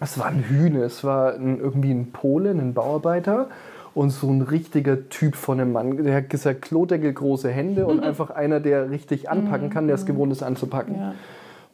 [0.00, 3.46] Es war ein Hühne, es war ein, irgendwie ein Pole, ein Bauarbeiter
[3.94, 6.02] und so ein richtiger Typ von einem Mann.
[6.02, 10.06] Der hat gesagt, Klodeckel, große Hände und einfach einer, der richtig anpacken kann, der es
[10.06, 10.96] gewohnt ist anzupacken.
[10.96, 11.14] Ja.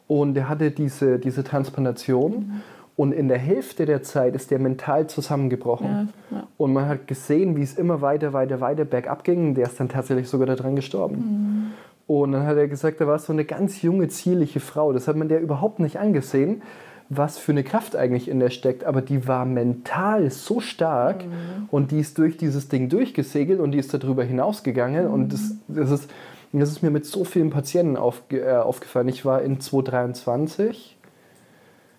[0.09, 2.63] Und er hatte diese, diese Transplantation
[2.95, 6.09] und in der Hälfte der Zeit ist der mental zusammengebrochen.
[6.31, 6.47] Ja, ja.
[6.57, 9.49] Und man hat gesehen, wie es immer weiter, weiter, weiter bergab ging.
[9.49, 11.73] Und der ist dann tatsächlich sogar daran gestorben.
[12.07, 14.91] Und dann hat er gesagt, da war so eine ganz junge, zierliche Frau.
[14.93, 16.63] Das hat man der überhaupt nicht angesehen,
[17.07, 18.83] was für eine Kraft eigentlich in der steckt.
[18.83, 21.23] Aber die war mental so stark
[21.69, 25.07] und die ist durch dieses Ding durchgesegelt und die ist darüber hinausgegangen.
[25.07, 26.09] Und das, das, ist,
[26.51, 29.07] das ist mir mit so vielen Patienten aufge, äh, aufgefallen.
[29.07, 30.97] Ich war in 2023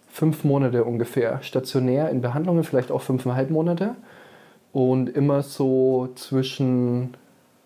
[0.09, 3.95] fünf Monate ungefähr stationär in Behandlungen, vielleicht auch fünfeinhalb Monate.
[4.73, 7.15] Und immer so zwischen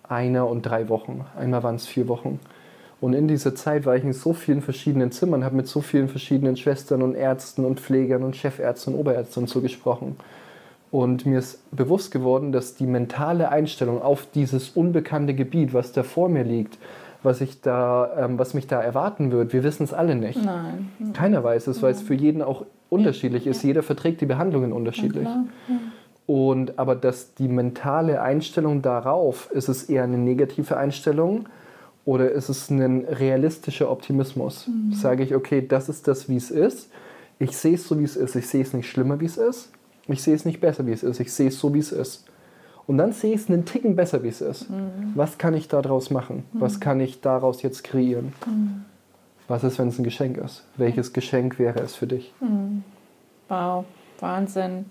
[0.09, 1.25] einer und drei Wochen.
[1.37, 2.41] Einmal waren es vier Wochen.
[3.01, 6.09] Und in dieser Zeit war ich in so vielen verschiedenen Zimmern, habe mit so vielen
[6.09, 10.17] verschiedenen Schwestern und Ärzten und Pflegern und Chefärzten und Oberärzten und so gesprochen.
[10.95, 16.05] Und mir ist bewusst geworden, dass die mentale Einstellung auf dieses unbekannte Gebiet, was da
[16.05, 16.79] vor mir liegt,
[17.25, 20.41] was, ich da, ähm, was mich da erwarten wird, wir wissen es alle nicht.
[20.41, 20.91] Nein.
[21.13, 23.65] Keiner weiß es, weil es für jeden auch unterschiedlich ist.
[23.65, 25.25] Jeder verträgt die Behandlungen unterschiedlich.
[25.25, 25.47] Klar.
[26.27, 31.49] Und aber dass die mentale Einstellung darauf, ist es eher eine negative Einstellung
[32.05, 34.71] oder ist es ein realistischer Optimismus?
[34.93, 36.89] Sage ich, okay, das ist das, wie es ist.
[37.41, 38.37] Ich sehe es so, wie es ist.
[38.37, 39.74] Ich sehe es nicht schlimmer, wie es ist.
[40.09, 41.21] Ich sehe es nicht besser, wie es ist.
[41.21, 42.25] Ich sehe es so, wie es ist.
[42.87, 44.67] Und dann sehe ich es einen Ticken besser, wie es ist.
[45.15, 46.45] Was kann ich daraus machen?
[46.53, 48.35] Was kann ich daraus jetzt kreieren?
[49.49, 50.65] Was ist, wenn es ein Geschenk ist?
[50.77, 52.33] Welches Geschenk wäre es für dich?
[53.49, 53.85] Wow,
[54.21, 54.87] Wahnsinn.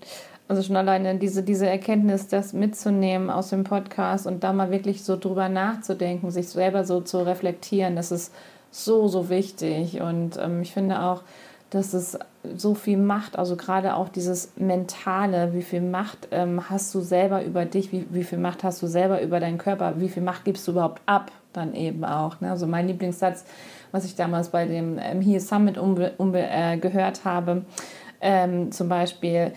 [0.46, 5.02] Also schon alleine diese, diese Erkenntnis, das mitzunehmen aus dem Podcast und da mal wirklich
[5.02, 8.34] so drüber nachzudenken, sich selber so zu reflektieren, das ist
[8.70, 10.02] so, so wichtig.
[10.02, 11.22] Und ähm, ich finde auch,
[11.70, 12.18] dass es
[12.56, 17.44] so viel Macht, also gerade auch dieses Mentale, wie viel Macht ähm, hast du selber
[17.44, 20.44] über dich, wie, wie viel Macht hast du selber über deinen Körper, wie viel Macht
[20.44, 22.40] gibst du überhaupt ab, dann eben auch.
[22.40, 22.50] Ne?
[22.50, 23.44] Also mein Lieblingssatz,
[23.92, 27.64] was ich damals bei dem ähm, Here Summit umbe, äh, gehört habe,
[28.20, 29.52] ähm, zum Beispiel,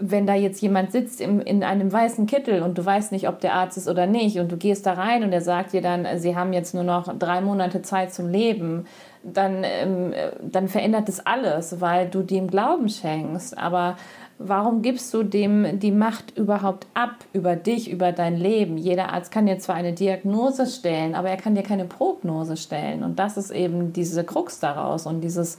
[0.00, 3.40] wenn da jetzt jemand sitzt im, in einem weißen Kittel und du weißt nicht, ob
[3.40, 6.06] der Arzt ist oder nicht und du gehst da rein und er sagt dir dann,
[6.18, 8.86] sie haben jetzt nur noch drei Monate Zeit zum Leben,
[9.24, 13.56] dann, ähm, dann verändert es alles, weil du dem Glauben schenkst.
[13.56, 13.96] Aber
[14.38, 18.76] warum gibst du dem die Macht überhaupt ab über dich, über dein Leben?
[18.76, 23.02] Jeder Arzt kann dir zwar eine Diagnose stellen, aber er kann dir keine Prognose stellen.
[23.02, 25.58] Und das ist eben diese Krux daraus und dieses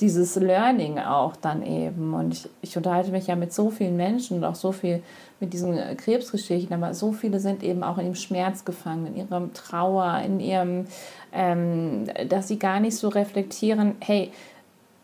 [0.00, 2.14] dieses Learning auch dann eben.
[2.14, 5.02] Und ich, ich unterhalte mich ja mit so vielen Menschen und auch so viel
[5.40, 9.52] mit diesen Krebsgeschichten, aber so viele sind eben auch in ihrem Schmerz gefangen, in ihrem
[9.54, 10.86] Trauer, in ihrem,
[11.32, 14.32] ähm, dass sie gar nicht so reflektieren, hey,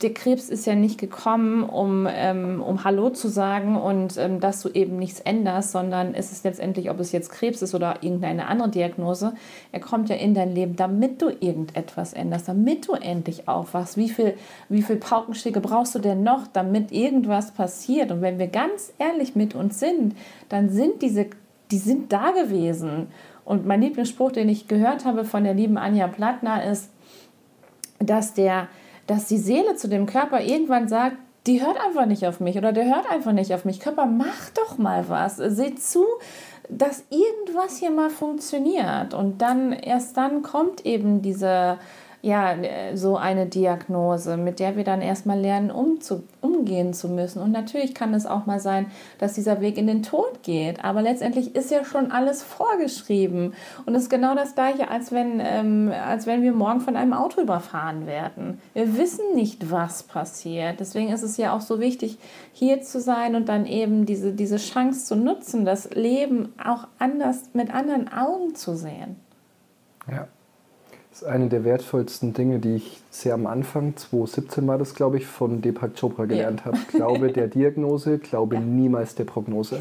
[0.04, 4.60] der Krebs ist ja nicht gekommen, um, ähm, um Hallo zu sagen und ähm, dass
[4.60, 8.46] du eben nichts änderst, sondern es ist letztendlich, ob es jetzt Krebs ist oder irgendeine
[8.46, 9.32] andere Diagnose,
[9.72, 13.96] er kommt ja in dein Leben, damit du irgendetwas änderst, damit du endlich aufwachst.
[13.96, 14.34] Wie viel,
[14.68, 18.12] wie viel Paukenschläge brauchst du denn noch, damit irgendwas passiert?
[18.12, 20.14] Und wenn wir ganz ehrlich mit uns sind,
[20.50, 21.28] dann sind diese,
[21.70, 23.06] die sind da gewesen.
[23.46, 26.90] Und mein Lieblingsspruch, den ich gehört habe von der lieben Anja Plattner, ist,
[28.00, 28.68] dass der
[29.06, 32.72] dass die Seele zu dem Körper irgendwann sagt, die hört einfach nicht auf mich oder
[32.72, 33.80] der hört einfach nicht auf mich.
[33.80, 35.36] Körper, mach doch mal was.
[35.36, 36.04] Seht zu,
[36.70, 39.12] dass irgendwas hier mal funktioniert.
[39.12, 41.78] Und dann, erst dann kommt eben diese,
[42.24, 42.54] ja,
[42.94, 47.42] so eine Diagnose, mit der wir dann erstmal lernen, umzu, umgehen zu müssen.
[47.42, 48.86] Und natürlich kann es auch mal sein,
[49.18, 50.82] dass dieser Weg in den Tod geht.
[50.82, 53.52] Aber letztendlich ist ja schon alles vorgeschrieben.
[53.84, 57.12] Und es ist genau das Gleiche, als wenn, ähm, als wenn wir morgen von einem
[57.12, 58.58] Auto überfahren werden.
[58.72, 60.80] Wir wissen nicht, was passiert.
[60.80, 62.16] Deswegen ist es ja auch so wichtig,
[62.54, 67.50] hier zu sein und dann eben diese, diese Chance zu nutzen, das Leben auch anders
[67.52, 69.16] mit anderen Augen zu sehen.
[70.10, 70.26] Ja.
[71.14, 75.16] Das ist eine der wertvollsten Dinge, die ich sehr am Anfang, 2017 war das, glaube
[75.16, 76.66] ich, von Deepak Chopra gelernt ja.
[76.66, 76.78] habe.
[76.92, 79.76] Glaube der Diagnose, glaube niemals der Prognose.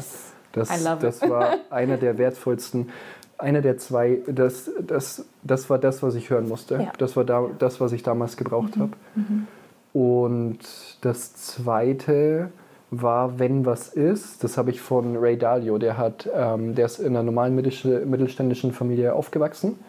[0.52, 2.90] Das, das war einer der wertvollsten,
[3.36, 6.76] einer der zwei, das, das, das war das, was ich hören musste.
[6.76, 6.92] Ja.
[6.98, 8.80] Das war da, das, was ich damals gebraucht mhm.
[8.82, 8.92] habe.
[9.16, 9.46] Mhm.
[9.92, 10.58] Und
[11.00, 12.52] das zweite
[12.92, 17.00] war, wenn was ist, das habe ich von Ray Dalio, der, hat, ähm, der ist
[17.00, 19.80] in einer normalen mittelständischen Familie aufgewachsen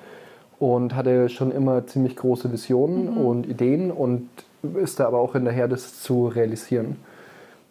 [0.66, 3.18] und hatte schon immer ziemlich große Visionen mhm.
[3.18, 4.28] und Ideen und
[4.82, 6.96] ist da aber auch hinterher, das zu realisieren.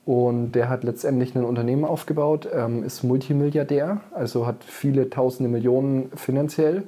[0.06, 6.12] Und der hat letztendlich ein Unternehmen aufgebaut, ähm, ist Multimilliardär, also hat viele tausende Millionen
[6.14, 6.84] finanziell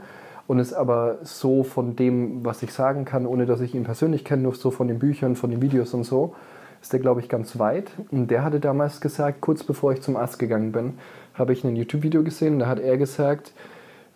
[0.47, 4.25] und ist aber so von dem, was ich sagen kann, ohne dass ich ihn persönlich
[4.25, 6.35] kenne, nur so von den Büchern, von den Videos und so,
[6.81, 7.91] ist der, glaube ich, ganz weit.
[8.13, 10.99] Und der hatte damals gesagt, kurz bevor ich zum Arzt gegangen bin,
[11.35, 13.51] habe ich ein YouTube-Video gesehen, da hat er gesagt,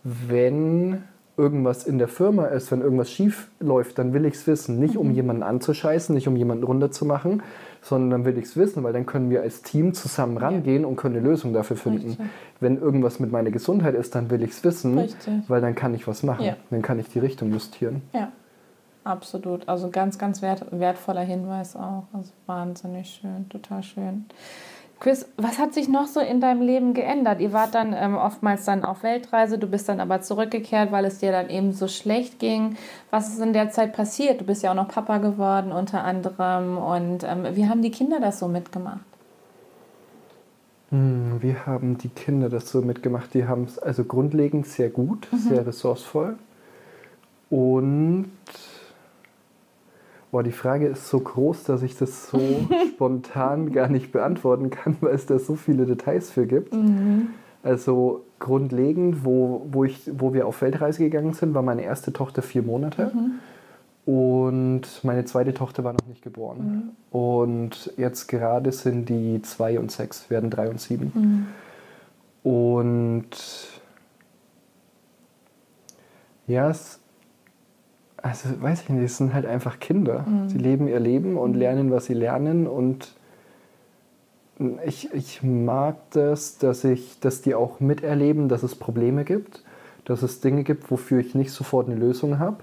[0.04, 1.02] wenn
[1.40, 4.78] irgendwas in der Firma ist, wenn irgendwas schief läuft, dann will ich es wissen.
[4.78, 5.14] Nicht um mhm.
[5.14, 7.42] jemanden anzuscheißen, nicht um jemanden runterzumachen,
[7.80, 10.88] sondern dann will ich es wissen, weil dann können wir als Team zusammen rangehen ja.
[10.88, 12.08] und können eine Lösung dafür finden.
[12.08, 12.26] Richtig.
[12.60, 15.32] Wenn irgendwas mit meiner Gesundheit ist, dann will ich es wissen, Richtig.
[15.48, 16.44] weil dann kann ich was machen.
[16.44, 16.56] Ja.
[16.70, 18.02] Dann kann ich die Richtung justieren.
[18.12, 18.30] Ja,
[19.04, 19.66] absolut.
[19.66, 22.04] Also ganz, ganz wert, wertvoller Hinweis auch.
[22.12, 24.26] Also wahnsinnig schön, total schön.
[25.00, 27.40] Chris, was hat sich noch so in deinem Leben geändert?
[27.40, 31.18] Ihr wart dann ähm, oftmals dann auf Weltreise, du bist dann aber zurückgekehrt, weil es
[31.18, 32.76] dir dann eben so schlecht ging.
[33.10, 34.42] Was ist in der Zeit passiert?
[34.42, 36.76] Du bist ja auch noch Papa geworden unter anderem.
[36.76, 39.00] Und ähm, wie haben die Kinder das so mitgemacht?
[40.90, 43.32] Hm, wie haben die Kinder das so mitgemacht?
[43.32, 45.38] Die haben es also grundlegend sehr gut, mhm.
[45.38, 46.36] sehr ressourcevoll.
[47.48, 48.32] Und
[50.30, 52.38] Boah, die Frage ist so groß, dass ich das so
[52.88, 56.72] spontan gar nicht beantworten kann, weil es da so viele Details für gibt.
[56.72, 57.30] Mhm.
[57.62, 62.42] Also grundlegend, wo, wo, ich, wo wir auf Weltreise gegangen sind, war meine erste Tochter
[62.42, 63.12] vier Monate.
[63.14, 63.40] Mhm.
[64.06, 66.94] Und meine zweite Tochter war noch nicht geboren.
[67.12, 67.18] Mhm.
[67.18, 71.12] Und jetzt gerade sind die zwei und sechs, werden drei und sieben.
[71.14, 72.50] Mhm.
[72.50, 73.28] Und
[76.46, 76.99] ja, es
[78.22, 80.24] also weiß ich nicht, es sind halt einfach Kinder.
[80.26, 80.48] Mhm.
[80.48, 81.58] Sie leben ihr Leben und mhm.
[81.58, 82.66] lernen, was sie lernen.
[82.66, 83.14] Und
[84.84, 89.64] ich, ich mag das, dass, ich, dass die auch miterleben, dass es Probleme gibt,
[90.04, 92.58] dass es Dinge gibt, wofür ich nicht sofort eine Lösung habe,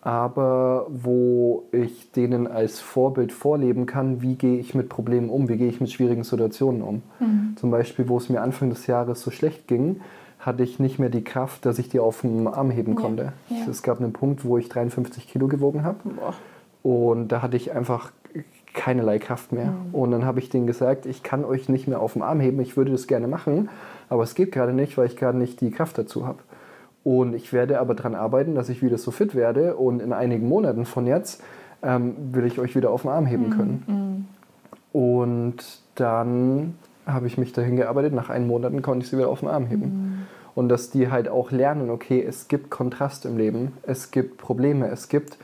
[0.00, 5.56] aber wo ich denen als Vorbild vorleben kann, wie gehe ich mit Problemen um, wie
[5.56, 7.02] gehe ich mit schwierigen Situationen um.
[7.20, 7.56] Mhm.
[7.56, 10.00] Zum Beispiel, wo es mir Anfang des Jahres so schlecht ging,
[10.42, 13.32] hatte ich nicht mehr die Kraft, dass ich die auf dem Arm heben konnte.
[13.48, 13.70] Ja, ja.
[13.70, 15.98] Es gab einen Punkt, wo ich 53 Kilo gewogen habe.
[16.82, 18.10] Und da hatte ich einfach
[18.74, 19.66] keinerlei Kraft mehr.
[19.66, 19.94] Mhm.
[19.94, 22.60] Und dann habe ich denen gesagt, ich kann euch nicht mehr auf dem Arm heben,
[22.60, 23.68] ich würde das gerne machen,
[24.08, 26.38] aber es geht gerade nicht, weil ich gerade nicht die Kraft dazu habe.
[27.04, 30.48] Und ich werde aber daran arbeiten, dass ich wieder so fit werde und in einigen
[30.48, 31.42] Monaten von jetzt
[31.82, 33.50] ähm, will ich euch wieder auf den Arm heben mhm.
[33.50, 33.82] können.
[33.86, 34.98] Mhm.
[35.00, 35.56] Und
[35.94, 36.74] dann
[37.06, 38.12] habe ich mich dahin gearbeitet.
[38.12, 39.84] Nach einem Monaten konnte ich sie wieder auf den Arm heben.
[39.84, 40.18] Mhm.
[40.54, 44.88] Und dass die halt auch lernen, okay, es gibt Kontrast im Leben, es gibt Probleme,
[44.88, 45.38] es gibt,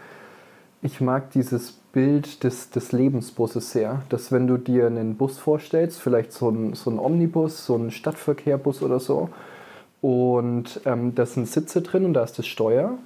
[0.83, 6.01] ich mag dieses Bild des, des Lebensbusses sehr, dass wenn du dir einen Bus vorstellst,
[6.01, 9.31] vielleicht so ein, so ein Omnibus, so ein Stadtverkehrbus oder so,
[10.01, 12.99] und ähm, da sind Sitze drin und da ist das Steuer.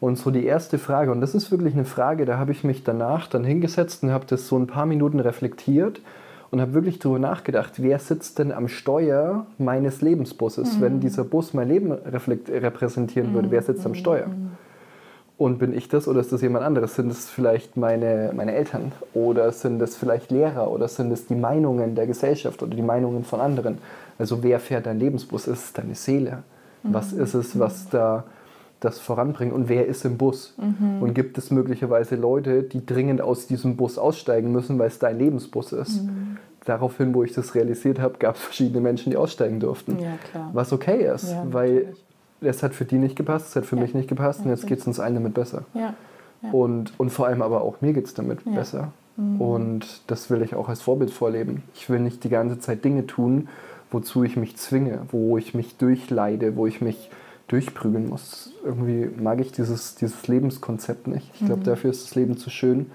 [0.00, 2.84] Und so die erste Frage, und das ist wirklich eine Frage, da habe ich mich
[2.84, 6.00] danach dann hingesetzt und habe das so ein paar Minuten reflektiert
[6.54, 10.80] und habe wirklich darüber nachgedacht, wer sitzt denn am Steuer meines Lebensbusses, mhm.
[10.82, 14.28] wenn dieser Bus mein Leben repräsentieren würde, wer sitzt am Steuer?
[15.36, 16.94] Und bin ich das oder ist das jemand anderes?
[16.94, 21.34] Sind es vielleicht meine, meine Eltern oder sind es vielleicht Lehrer oder sind es die
[21.34, 23.78] Meinungen der Gesellschaft oder die Meinungen von anderen?
[24.16, 25.48] Also wer fährt dein Lebensbus?
[25.48, 26.44] Ist es deine Seele?
[26.84, 28.22] Was ist es, was da
[28.84, 29.52] das voranbringt?
[29.52, 30.54] Und wer ist im Bus?
[31.00, 35.18] Und gibt es möglicherweise Leute, die dringend aus diesem Bus aussteigen müssen, weil es dein
[35.18, 36.02] Lebensbus ist?
[36.64, 39.98] Daraufhin, wo ich das realisiert habe, gab es verschiedene Menschen, die aussteigen durften.
[39.98, 40.50] Ja, klar.
[40.54, 41.94] Was okay ist, Ja, weil
[42.40, 43.82] es hat für die nicht gepasst, es hat für Ja.
[43.82, 45.64] mich nicht gepasst und jetzt geht es uns allen damit besser.
[46.52, 48.50] Und, und vor allem aber auch mir geht es damit Ja.
[48.50, 48.54] Mhm.
[48.54, 48.88] besser.
[49.38, 51.62] Und das will ich auch als Vorbild vorleben.
[51.74, 53.48] Ich will nicht die ganze Zeit Dinge tun,
[53.92, 57.10] wozu ich mich zwinge, wo ich mich durchleide, wo ich mich
[57.48, 58.52] durchprügeln muss.
[58.64, 61.30] Irgendwie mag ich dieses, dieses Lebenskonzept nicht.
[61.34, 61.46] Ich Mhm.
[61.46, 62.86] glaube, dafür ist das Leben zu schön,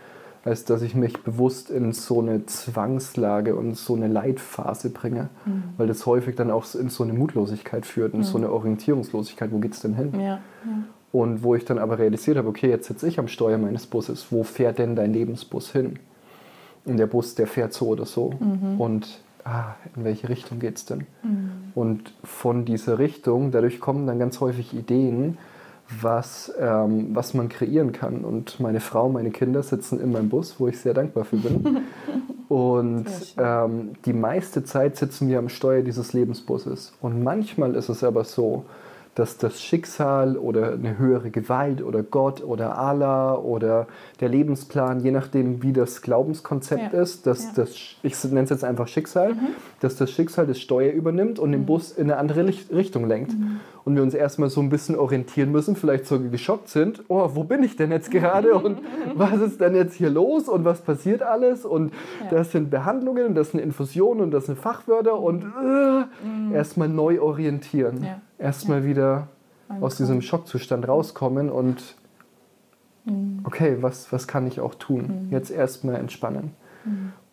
[0.43, 5.63] als dass ich mich bewusst in so eine Zwangslage und so eine Leitphase bringe, Mhm.
[5.77, 9.51] weil das häufig dann auch in so eine Mutlosigkeit führt, in so eine Orientierungslosigkeit.
[9.51, 10.11] Wo geht's denn hin?
[10.15, 10.19] Ja.
[10.21, 10.39] Ja.
[11.11, 14.27] Und wo ich dann aber realisiert habe, okay, jetzt sitze ich am Steuer meines Busses.
[14.31, 15.97] Wo fährt denn dein Lebensbus hin?
[16.85, 18.33] Und der Bus, der fährt so oder so.
[18.77, 19.19] Und
[19.49, 21.05] ah, in welche Richtung geht es denn?
[21.75, 25.37] Und von dieser Richtung, dadurch kommen dann ganz häufig Ideen,
[26.01, 28.23] was, ähm, was man kreieren kann.
[28.23, 31.79] Und meine Frau, meine Kinder sitzen in meinem Bus, wo ich sehr dankbar für bin.
[32.47, 33.05] Und
[33.37, 36.93] ähm, die meiste Zeit sitzen wir am Steuer dieses Lebensbusses.
[36.99, 38.65] Und manchmal ist es aber so,
[39.15, 43.87] dass das Schicksal oder eine höhere Gewalt oder Gott oder Allah oder
[44.21, 47.01] der Lebensplan, je nachdem wie das Glaubenskonzept Ja.
[47.01, 47.49] ist, dass Ja.
[47.55, 49.33] das, ich nenne es jetzt einfach Schicksal,
[49.81, 53.33] dass das Schicksal das Steuer übernimmt und den Bus in eine andere Licht- Richtung lenkt.
[53.89, 57.43] Und wir uns erstmal so ein bisschen orientieren müssen, vielleicht sogar geschockt sind, oh, wo
[57.43, 58.53] bin ich denn jetzt gerade?
[58.53, 58.77] Und
[59.15, 60.47] was ist denn jetzt hier los?
[60.47, 61.65] Und was passiert alles?
[61.65, 61.91] Und
[62.23, 62.29] Ja.
[62.29, 65.19] das sind Behandlungen und das sind Infusionen und das sind Fachwörter.
[65.19, 68.03] Und äh, erstmal neu orientieren.
[68.03, 68.21] Ja.
[68.37, 69.27] Erstmal wieder
[69.81, 71.95] aus diesem Schockzustand rauskommen und
[73.43, 75.29] okay, was, was kann ich auch tun?
[75.31, 76.51] Jetzt erstmal entspannen.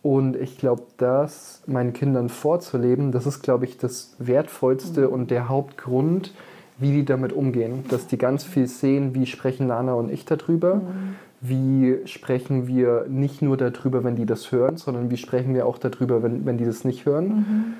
[0.03, 5.49] Und ich glaube, das meinen Kindern vorzuleben, das ist, glaube ich, das Wertvollste und der
[5.49, 6.32] Hauptgrund,
[6.78, 7.84] wie die damit umgehen.
[7.88, 10.80] Dass die ganz viel sehen, wie sprechen Lana und ich darüber.
[11.40, 15.78] Wie sprechen wir nicht nur darüber, wenn die das hören, sondern wie sprechen wir auch
[15.78, 17.76] darüber, wenn, wenn die das nicht hören.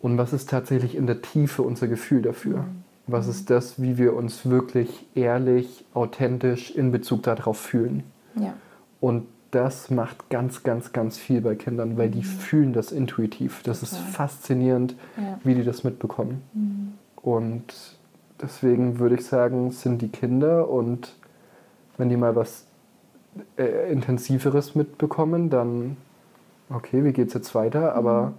[0.00, 2.64] Und was ist tatsächlich in der Tiefe unser Gefühl dafür?
[3.06, 8.04] Was ist das, wie wir uns wirklich ehrlich, authentisch in Bezug darauf fühlen?
[8.38, 8.54] Ja.
[9.00, 9.26] Und
[9.56, 13.62] das macht ganz, ganz, ganz viel bei Kindern, weil die fühlen das intuitiv.
[13.62, 14.06] Das ist Total.
[14.12, 15.40] faszinierend, Ja.
[15.42, 16.42] wie die das mitbekommen.
[17.22, 17.64] Und
[18.40, 21.14] deswegen würde ich sagen, sind die Kinder und
[21.96, 22.66] wenn die mal was
[23.56, 25.96] äh, Intensiveres mitbekommen, dann
[26.70, 27.94] okay, wie geht es jetzt weiter?
[27.94, 28.34] Aber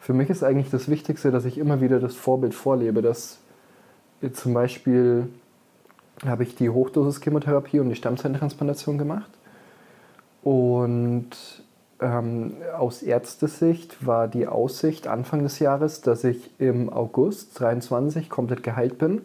[0.00, 3.38] für mich ist eigentlich das Wichtigste, dass ich immer wieder das Vorbild vorlebe, dass
[4.32, 5.28] zum Beispiel
[6.26, 9.30] habe ich die Hochdosis-Chemotherapie und die Stammzellentransplantation gemacht.
[10.42, 11.30] Und
[12.00, 18.62] ähm, aus Ärztesicht war die Aussicht Anfang des Jahres, dass ich im August 23 komplett
[18.62, 19.20] geheilt bin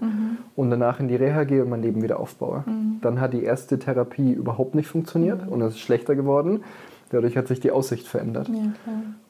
[0.56, 2.66] und danach in die Reha gehe und mein Leben wieder aufbaue.
[3.02, 6.64] Dann hat die erste Therapie überhaupt nicht funktioniert und es ist schlechter geworden.
[7.12, 8.50] Dadurch hat sich die Aussicht verändert.
[8.50, 8.74] Ja.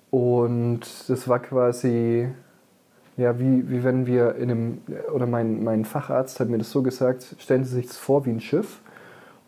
[0.10, 2.30] Und das war quasi,
[3.18, 4.78] ja, wie, wie wenn wir in einem,
[5.14, 8.30] oder mein, mein Facharzt hat mir das so gesagt, stellen Sie sich das vor wie
[8.30, 8.80] ein Schiff.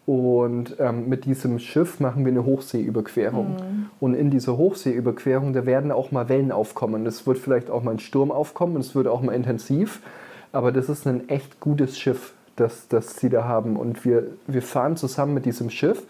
[0.08, 3.58] Und ähm, mit diesem Schiff machen wir eine Hochseeüberquerung.
[4.00, 7.06] Und in dieser Hochseeüberquerung, da werden auch mal Wellen aufkommen.
[7.06, 10.00] Es wird vielleicht auch mal ein Sturm aufkommen und es wird auch mal intensiv.
[10.54, 13.76] Aber das ist ein echt gutes Schiff, das, das Sie da haben.
[13.76, 16.04] Und wir, wir fahren zusammen mit diesem Schiff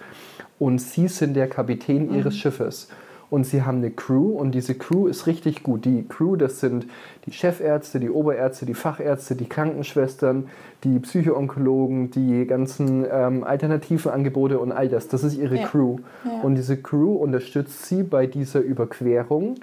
[0.60, 2.90] und Sie sind der Kapitän Ihres Schiffes.
[3.30, 5.84] Und sie haben eine Crew und diese Crew ist richtig gut.
[5.84, 6.88] Die Crew, das sind
[7.26, 10.48] die Chefärzte, die Oberärzte, die Fachärzte, die Krankenschwestern,
[10.86, 15.10] die Psychoonkologen, die ganzen ähm, alternativen Angebote und all das.
[15.10, 15.68] Das ist ihre Ja.
[15.68, 15.98] Crew.
[16.24, 16.40] Ja.
[16.42, 19.56] Und diese Crew unterstützt sie bei dieser Überquerung,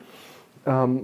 [0.67, 1.03] ähm,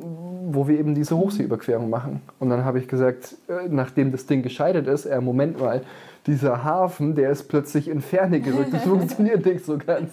[0.53, 2.23] wo wir eben diese Hochseeüberquerung machen.
[2.39, 5.83] Und dann habe ich gesagt, äh, nachdem das Ding gescheitert ist, äh, Moment mal,
[6.27, 8.73] dieser Hafen, der ist plötzlich in Ferne gerückt.
[8.73, 10.13] Das funktioniert nicht so ganz.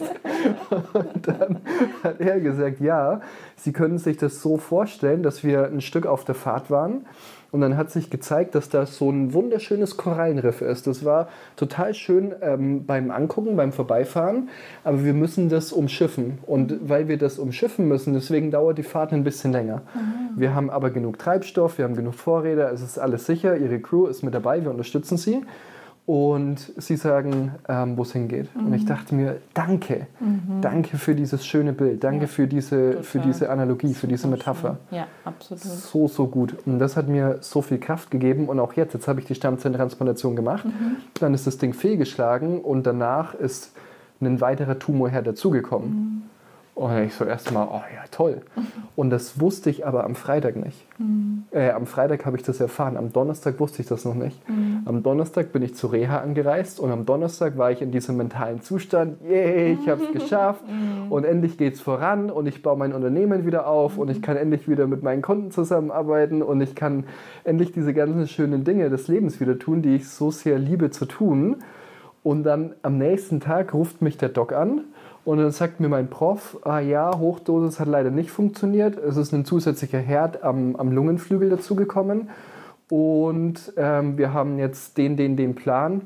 [0.94, 1.58] Und dann
[2.04, 3.22] hat er gesagt, ja,
[3.56, 7.06] Sie können sich das so vorstellen, dass wir ein Stück auf der Fahrt waren.
[7.52, 10.88] Und dann hat sich gezeigt, dass da so ein wunderschönes Korallenriff ist.
[10.88, 14.50] Das war total schön ähm, beim Angucken, beim Vorbeifahren.
[14.84, 16.40] Aber wir müssen das umschiffen.
[16.46, 19.82] Und weil wir das umschiffen müssen, deswegen dauert die Fahrt ein bisschen länger.
[20.36, 23.58] Wir haben aber genug Treibstoff, wir haben genug Vorräder, es ist alles sicher.
[23.58, 25.44] Ihre Crew ist mit dabei, wir unterstützen sie.
[26.08, 28.48] Und sie sagen, ähm, wo es hingeht.
[28.56, 30.08] Und ich dachte mir, danke,
[30.62, 34.78] danke für dieses schöne Bild, danke Ja, für, diese, für diese Analogie, für diese Metapher.
[34.90, 35.62] Ja, absolut.
[35.62, 36.56] So, so gut.
[36.66, 38.48] Und das hat mir so viel Kraft gegeben.
[38.48, 40.66] Und auch jetzt, jetzt habe ich die Stammzellentransplantation gemacht.
[41.20, 43.74] Dann ist das Ding fehlgeschlagen und danach ist
[44.22, 46.24] ein weiterer Tumorherd dazugekommen.
[46.78, 48.42] Und ich so erstmal, oh ja, toll.
[48.96, 50.86] Und das wusste ich aber am Freitag nicht.
[51.50, 52.98] Äh, am Freitag habe ich das erfahren.
[52.98, 54.40] Am Donnerstag wusste ich das noch nicht.
[54.86, 58.62] Am Donnerstag bin ich zu Reha angereist und am Donnerstag war ich in diesem mentalen
[58.62, 60.62] Zustand, yay, ich habe es geschafft
[61.10, 64.38] und endlich geht es voran und ich baue mein Unternehmen wieder auf und ich kann
[64.38, 67.06] endlich wieder mit meinen Kunden zusammenarbeiten und ich kann
[67.44, 71.08] endlich diese ganzen schönen Dinge des Lebens wieder tun, die ich so sehr liebe zu
[71.08, 71.56] tun.
[72.22, 74.82] Und dann am nächsten Tag ruft mich der Doc an
[75.28, 78.98] und dann sagt mir mein Prof, ah ja, Hochdosis hat leider nicht funktioniert.
[78.98, 82.30] Es ist ein zusätzlicher Herd am, am Lungenflügel dazugekommen.
[82.90, 86.00] Und ähm, wir haben jetzt den, den, den Plan,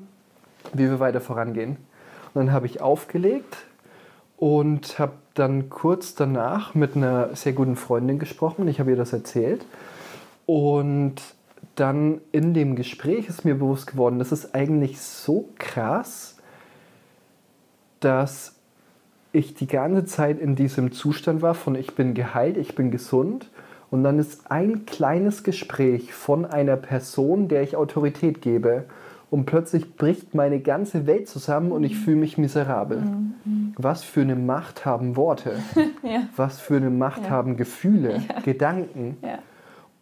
[0.74, 1.78] wie wir weiter vorangehen.
[2.34, 3.58] Und dann habe ich aufgelegt
[4.38, 8.68] und habe dann kurz danach mit einer sehr guten Freundin gesprochen.
[8.68, 9.64] Ich habe ihr das erzählt.
[10.48, 11.22] Und
[11.76, 16.38] dann in dem Gespräch ist mir bewusst geworden, das ist eigentlich so krass,
[18.00, 18.56] dass
[19.34, 23.50] ich die ganze Zeit in diesem Zustand war von ich bin geheilt, ich bin gesund.
[23.90, 28.86] Und dann ist ein kleines Gespräch von einer Person, der ich Autorität gebe.
[29.30, 33.02] Und plötzlich bricht meine ganze Welt zusammen und ich fühle mich miserabel.
[33.78, 35.54] Was für eine Macht haben Worte?
[36.04, 36.24] Ja.
[36.36, 37.30] Was für eine Macht Ja.
[37.30, 39.18] haben Gefühle, Gedanken?
[39.22, 39.40] Ja.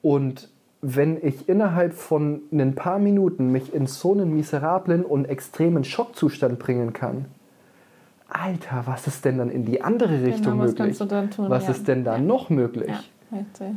[0.02, 0.50] Und
[0.82, 6.58] wenn ich innerhalb von ein paar Minuten mich in so einen miserablen und extremen Schockzustand
[6.58, 7.26] bringen kann,
[8.30, 10.88] Alter, was ist denn dann in die andere Richtung Genau, was möglich?
[10.88, 11.50] kannst du dann tun?
[11.50, 11.72] Was Ja.
[11.72, 12.22] ist denn da Ja.
[12.22, 12.90] noch möglich?
[12.90, 13.04] Ja.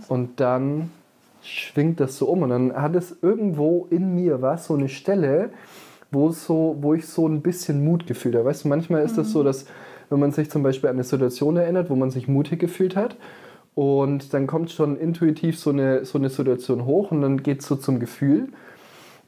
[0.09, 0.91] Und dann
[1.43, 5.51] schwingt das so um und dann hat es irgendwo in mir was, so eine Stelle,
[6.11, 8.45] wo, so, wo ich so ein bisschen Mut gefühlt habe.
[8.45, 9.33] Weißt du, manchmal ist das Mhm.
[9.33, 9.67] so, dass
[10.11, 13.17] wenn man sich zum Beispiel an eine Situation erinnert, wo man sich mutig gefühlt hat
[13.75, 17.67] und dann kommt schon intuitiv so eine, so eine Situation hoch und dann geht es
[17.67, 18.49] so zum Gefühl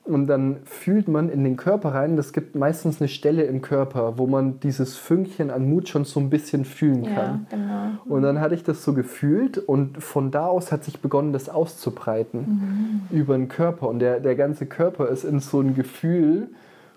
[0.04, 4.18] und dann fühlt man in den Körper rein, das gibt meistens eine Stelle im Körper,
[4.18, 7.46] wo man dieses Fünkchen an Mut schon so ein bisschen fühlen kann.
[7.50, 8.14] Ja, genau.
[8.14, 11.48] Und dann hatte ich das so gefühlt und von da aus hat sich begonnen, das
[11.48, 13.88] auszubreiten über den Körper.
[13.88, 16.48] Und der, der ganze Körper ist in so ein Gefühl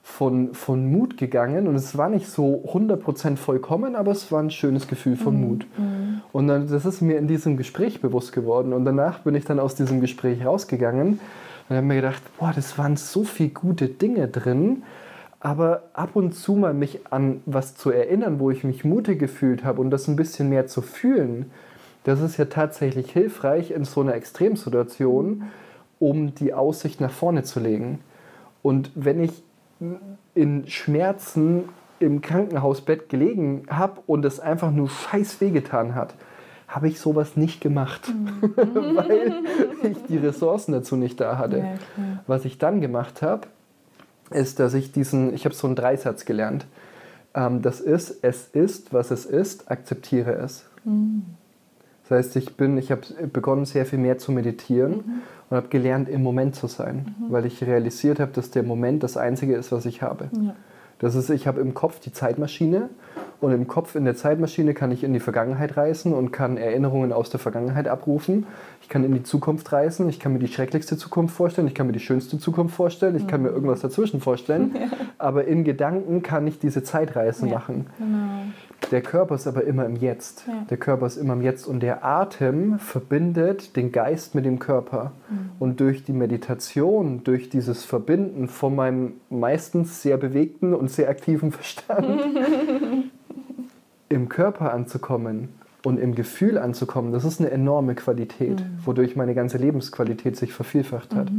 [0.03, 1.69] von, von Mut gegangen.
[1.69, 5.65] Und es war nicht so 100% vollkommen, aber es war ein schönes Gefühl von Mut.
[6.33, 8.73] Und dann, das ist mir in diesem Gespräch bewusst geworden.
[8.73, 11.19] Und danach bin ich dann aus diesem Gespräch rausgegangen
[11.69, 14.83] und habe mir gedacht, boah, das waren so viele gute Dinge drin.
[15.39, 19.63] Aber ab und zu mal mich an was zu erinnern, wo ich mich mutig gefühlt
[19.63, 21.51] habe und das ein bisschen mehr zu fühlen,
[22.03, 25.43] das ist ja tatsächlich hilfreich in so einer Extremsituation,
[25.99, 27.99] um die Aussicht nach vorne zu legen.
[28.61, 29.43] Und wenn ich
[30.33, 31.65] in Schmerzen
[31.99, 36.15] im Krankenhausbett gelegen habe und es einfach nur scheiß wehgetan hat,
[36.67, 38.13] habe ich sowas nicht gemacht,
[38.55, 39.43] weil
[39.83, 41.59] ich die Ressourcen dazu nicht da hatte.
[41.59, 41.73] Ja.
[42.27, 43.47] Was ich dann gemacht habe,
[44.31, 46.65] ist, dass ich diesen, ich habe so einen Dreisatz gelernt.
[47.33, 50.65] Ähm, das ist, es ist, was es ist, akzeptiere es.
[52.03, 53.01] Das heißt, ich bin, ich habe
[53.31, 57.63] begonnen, sehr viel mehr zu meditieren und habe gelernt, im Moment zu sein, weil ich
[57.63, 60.29] realisiert habe, dass der Moment das Einzige ist, was ich habe.
[60.33, 60.55] Ja.
[60.99, 62.89] Das ist, ich habe im Kopf die Zeitmaschine
[63.39, 67.13] und im Kopf in der Zeitmaschine kann ich in die Vergangenheit reisen und kann Erinnerungen
[67.13, 68.47] aus der Vergangenheit abrufen.
[68.81, 71.87] Ich kann in die Zukunft reisen, ich kann mir die schrecklichste Zukunft vorstellen, ich kann
[71.87, 74.75] mir die schönste Zukunft vorstellen, ich kann mir irgendwas dazwischen vorstellen.
[75.19, 77.55] Aber in Gedanken kann ich diese Zeitreisen Ja.
[77.55, 77.87] machen.
[77.97, 78.17] Genau.
[78.91, 80.45] Der Körper ist aber immer im Jetzt.
[80.47, 80.53] Ja.
[80.69, 85.13] Der Körper ist immer im Jetzt und der Atem verbindet den Geist mit dem Körper.
[85.29, 85.49] Mhm.
[85.59, 91.51] Und durch die Meditation, durch dieses Verbinden von meinem meistens sehr bewegten und sehr aktiven
[91.51, 92.07] Verstand
[94.09, 95.49] im Körper anzukommen
[95.83, 98.79] und im Gefühl anzukommen, das ist eine enorme Qualität, Mhm.
[98.85, 101.29] wodurch meine ganze Lebensqualität sich vervielfacht hat.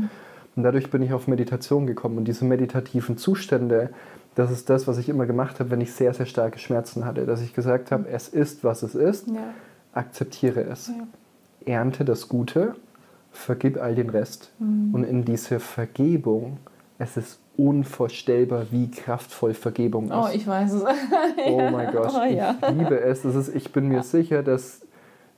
[0.57, 2.19] Und dadurch bin ich auf Meditation gekommen.
[2.19, 3.91] Und diese meditativen Zustände,
[4.35, 7.27] das ist das, was ich immer gemacht habe, wenn ich sehr, sehr starke Schmerzen hatte.
[7.27, 9.35] Dass ich gesagt habe, es ist, was es ist, Ja.
[9.93, 10.89] akzeptiere es.
[10.89, 11.75] Ja.
[11.75, 12.75] Ernte das Gute,
[13.31, 14.51] vergib all den Rest.
[14.59, 14.95] Mhm.
[14.95, 16.59] Und in diese Vergebung,
[16.99, 20.13] es ist unvorstellbar, wie kraftvoll Vergebung ist.
[20.15, 20.83] Oh, ich weiß es.
[21.47, 22.55] Oh mein Gott, Oh, ja.
[22.63, 23.23] ich liebe es.
[23.23, 24.81] Das ist, ich bin mir sicher, dass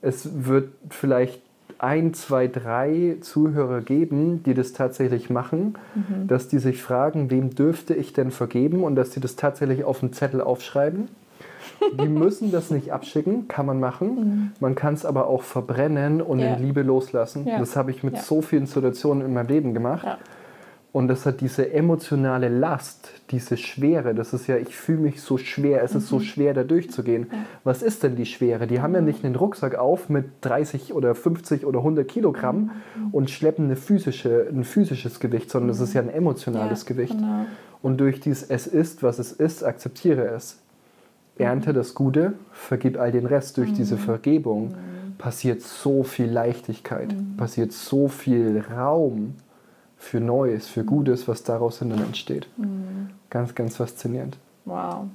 [0.01, 1.41] es wird vielleicht
[1.79, 6.27] ein, zwei, drei Zuhörer geben, die das tatsächlich machen, Mhm.
[6.27, 10.03] dass die sich fragen, wem dürfte ich denn vergeben und dass sie das tatsächlich auf
[10.03, 11.07] einen Zettel aufschreiben.
[11.99, 14.53] Die müssen das nicht abschicken, kann man machen.
[14.59, 16.43] Man kann es aber auch verbrennen und Mhm.
[16.43, 16.53] Ja.
[16.55, 17.47] in Liebe loslassen.
[17.47, 17.57] Ja.
[17.57, 18.21] Das habe ich mit Ja.
[18.21, 20.05] so vielen Situationen in meinem Leben gemacht.
[20.93, 20.99] Ja.
[20.99, 24.13] Und das hat diese emotionale Last, diese Schwere.
[24.13, 27.27] Das ist ja, ich fühle mich so schwer, es ist so schwer, da durchzugehen.
[27.63, 28.67] Was ist denn die Schwere?
[28.67, 32.71] Die haben ja nicht einen Rucksack auf mit 30 oder 50 oder 100 Kilogramm
[33.13, 37.17] und schleppen eine physische, ein physisches Gewicht, sondern das ist ja ein emotionales Ja, Gewicht.
[37.17, 37.45] genau.
[37.81, 40.59] Und durch dieses Es ist, was es ist, akzeptiere es.
[41.37, 43.57] Ernte das Gute, vergib all den Rest.
[43.57, 44.75] Durch diese Vergebung
[45.17, 49.35] passiert so viel Leichtigkeit, passiert so viel Raum
[50.01, 52.47] für Neues, für Gutes, was daraus dann entsteht.
[53.29, 54.37] Ganz, ganz faszinierend.
[54.65, 55.05] Wow.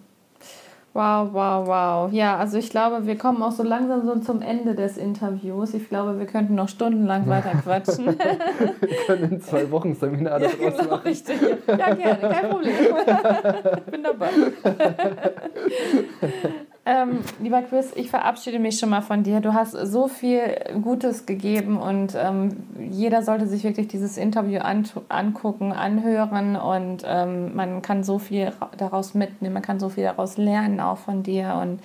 [0.94, 2.10] Wow, wow, wow.
[2.10, 5.74] Ja, also ich glaube, wir kommen auch so langsam so zum Ende des Interviews.
[5.74, 8.06] Ich glaube, wir könnten noch stundenlang weiter quatschen.
[8.06, 11.06] Wir können in zwei Wochen Seminar ja, daraus genau, machen.
[11.06, 11.38] richtig.
[11.66, 12.74] Ja, gerne, kein Problem.
[13.76, 14.30] Ich bin dabei.
[16.86, 19.40] ähm, lieber Chris, ich verabschiede mich schon mal von dir.
[19.40, 20.40] Du hast so viel
[20.82, 22.56] Gutes gegeben und ähm,
[22.90, 28.52] jeder sollte sich wirklich dieses Interview an, angucken, anhören und ähm, man kann so viel
[28.60, 31.58] ra- daraus mitnehmen, man kann so viel daraus lernen, auch von dir.
[31.60, 31.80] Und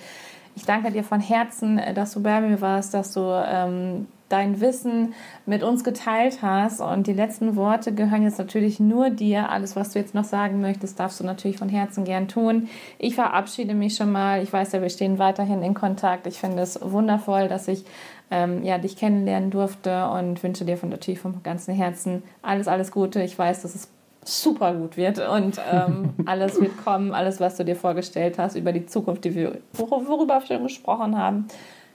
[0.54, 4.60] ich danke dir von Herzen, äh, dass du bei mir warst, dass du ähm, dein
[4.60, 5.14] Wissen
[5.46, 6.80] mit uns geteilt hast.
[6.80, 9.50] Und die letzten Worte gehören jetzt natürlich nur dir.
[9.50, 12.68] Alles, was du jetzt noch sagen möchtest, darfst du natürlich von Herzen gern tun.
[12.98, 14.42] Ich verabschiede mich schon mal.
[14.42, 16.26] Ich weiß ja, wir stehen weiterhin in Kontakt.
[16.26, 17.84] Ich finde es wundervoll, dass ich
[18.30, 22.90] ähm, ja, dich kennenlernen durfte und wünsche dir von natürlich vom ganzen Herzen alles, alles
[22.90, 23.22] Gute.
[23.22, 23.88] Ich weiß, dass es
[24.24, 28.72] super gut wird und ähm, alles wird kommen, alles, was du dir vorgestellt hast über
[28.72, 31.48] die Zukunft, die wir, wor- worüber wir schon gesprochen haben,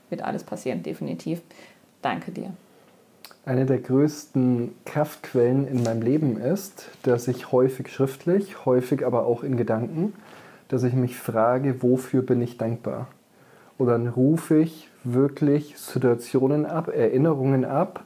[0.10, 1.42] wird alles passieren, definitiv.
[2.08, 2.54] Danke dir.
[3.44, 9.44] Eine der größten Kraftquellen in meinem Leben ist, dass ich häufig schriftlich, häufig aber auch
[9.44, 10.14] in Gedanken,
[10.70, 13.08] dass ich mich frage, wofür bin ich dankbar?
[13.78, 18.06] Und dann rufe ich wirklich Situationen ab, Erinnerungen ab,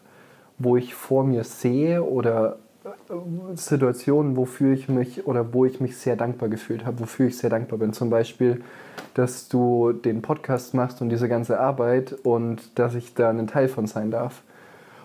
[0.57, 2.57] wo ich vor mir sehe oder
[3.55, 7.49] Situationen, wofür ich mich oder wo ich mich sehr dankbar gefühlt habe, wofür ich sehr
[7.49, 7.93] dankbar bin.
[7.93, 8.63] Zum Beispiel,
[9.13, 13.67] dass du den Podcast machst und diese ganze Arbeit und dass ich da ein Teil
[13.67, 14.41] von sein darf.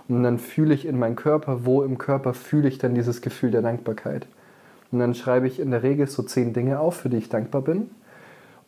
[0.09, 3.51] Und dann fühle ich in meinem Körper, wo im Körper fühle ich dann dieses Gefühl
[3.51, 4.27] der Dankbarkeit.
[4.93, 7.63] Und dann schreibe ich in der Regel so zehn Dinge auf, für die ich dankbar
[7.63, 7.91] bin.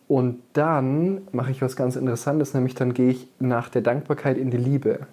[0.09, 4.51] Und dann mache ich was ganz Interessantes, nämlich dann gehe ich nach der Dankbarkeit in
[4.51, 5.07] die Liebe.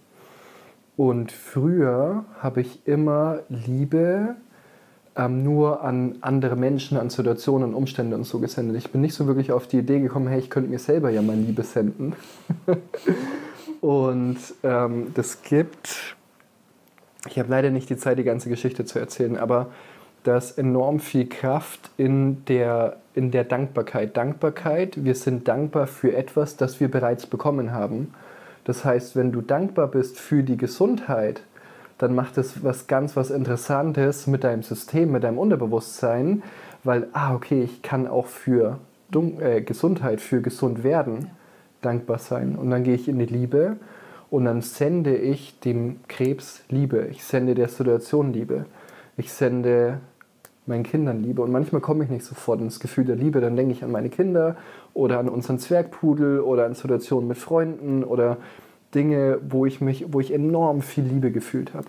[0.97, 4.35] Und früher habe ich immer Liebe
[5.17, 8.77] ähm, nur an andere Menschen, an Situationen, Umstände und so gesendet.
[8.77, 11.21] Ich bin nicht so wirklich auf die Idee gekommen, hey, ich könnte mir selber ja
[11.21, 12.13] mal Liebe senden.
[13.81, 16.15] und ähm, das gibt,
[17.27, 19.67] ich habe leider nicht die Zeit, die ganze Geschichte zu erzählen, aber
[20.23, 24.17] da ist enorm viel Kraft in der, in der Dankbarkeit.
[24.17, 28.13] Dankbarkeit, wir sind dankbar für etwas, das wir bereits bekommen haben.
[28.65, 31.41] Das heißt, wenn du dankbar bist für die Gesundheit,
[31.97, 36.43] dann macht es was ganz was Interessantes mit deinem System, mit deinem Unterbewusstsein,
[36.83, 41.29] weil, ah, okay, ich kann auch für Dun äh, Gesundheit, für gesund werden
[41.81, 42.55] dankbar sein.
[42.55, 43.77] Und dann gehe ich in die Liebe
[44.29, 47.07] und dann sende ich dem Krebs Liebe.
[47.11, 48.65] Ich sende der Situation Liebe.
[49.15, 49.99] Ich sende
[50.67, 51.41] meinen Kindern Liebe.
[51.41, 53.41] Und manchmal komme ich nicht sofort ins Gefühl der Liebe.
[53.41, 54.55] Dann denke ich an meine Kinder
[54.93, 58.37] oder an unseren Zwergpudel oder an Situationen mit Freunden oder
[58.93, 61.87] Dinge, wo ich mich, wo ich enorm viel Liebe gefühlt habe.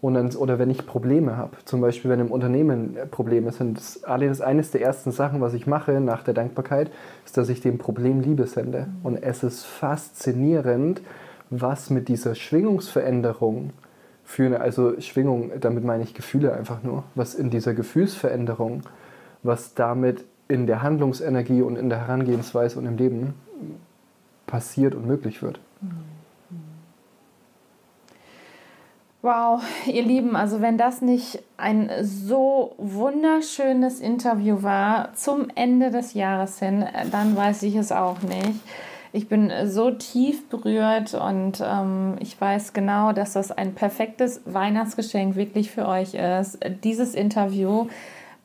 [0.00, 3.78] Und dann, oder wenn ich Probleme habe, zum Beispiel wenn im Unternehmen äh, Probleme sind,
[3.78, 6.90] das, eines der ersten Sachen, was ich mache nach der Dankbarkeit,
[7.24, 8.86] ist, dass ich dem Problem Liebe sende.
[9.02, 11.02] Und es ist faszinierend,
[11.50, 13.70] was mit dieser Schwingungsveränderung
[14.36, 18.82] eine, also Schwingung, damit meine ich Gefühle einfach nur, was in dieser Gefühlsveränderung,
[19.42, 23.34] was damit in der Handlungsenergie und in der Herangehensweise und im Leben
[24.46, 25.60] passiert und möglich wird.
[29.20, 36.14] Wow, ihr Lieben, also wenn das nicht ein so wunderschönes Interview war zum Ende des
[36.14, 38.60] Jahres hin, dann weiß ich es auch nicht.
[39.12, 45.36] Ich bin so tief berührt und ähm, ich weiß genau, dass das ein perfektes Weihnachtsgeschenk
[45.36, 46.58] wirklich für euch ist.
[46.84, 47.88] Dieses Interview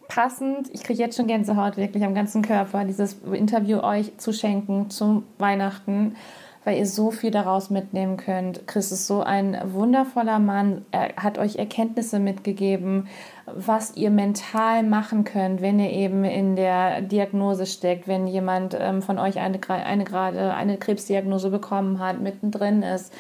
[0.08, 4.90] passend, ich kriege jetzt schon Gänsehaut wirklich am ganzen Körper, dieses Interview euch zu schenken
[4.90, 6.16] zum Weihnachten
[6.64, 8.68] weil ihr so viel daraus mitnehmen könnt.
[8.68, 10.86] Chris ist so ein wundervoller Mann.
[10.92, 13.08] Er hat euch Erkenntnisse mitgegeben,
[13.56, 19.02] was ihr mental machen könnt, wenn ihr eben in der Diagnose steckt, wenn jemand ähm,
[19.02, 23.14] von euch eine, eine gerade eine Krebsdiagnose bekommen hat, mittendrin ist.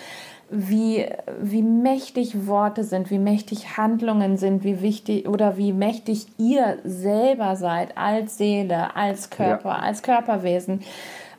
[0.56, 1.06] Wie,
[1.42, 7.56] wie mächtig Worte sind, wie mächtig Handlungen sind, wie wichtig oder wie mächtig ihr selber
[7.56, 9.76] seid als Seele, als Körper, Ja.
[9.80, 10.82] als Körperwesen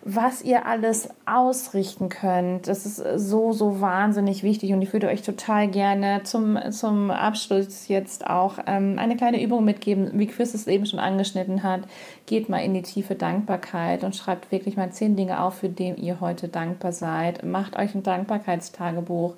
[0.05, 2.68] was ihr alles ausrichten könnt.
[2.68, 7.88] Das ist so, so wahnsinnig wichtig und ich würde euch total gerne zum, zum Abschluss
[7.88, 11.82] jetzt auch ähm, eine kleine Übung mitgeben, wie Chris es eben schon angeschnitten hat.
[12.26, 15.94] Geht mal in die tiefe Dankbarkeit und schreibt wirklich mal zehn Dinge auf, für die
[15.94, 17.42] ihr heute dankbar seid.
[17.42, 19.34] Macht euch ein Dankbarkeitstagebuch.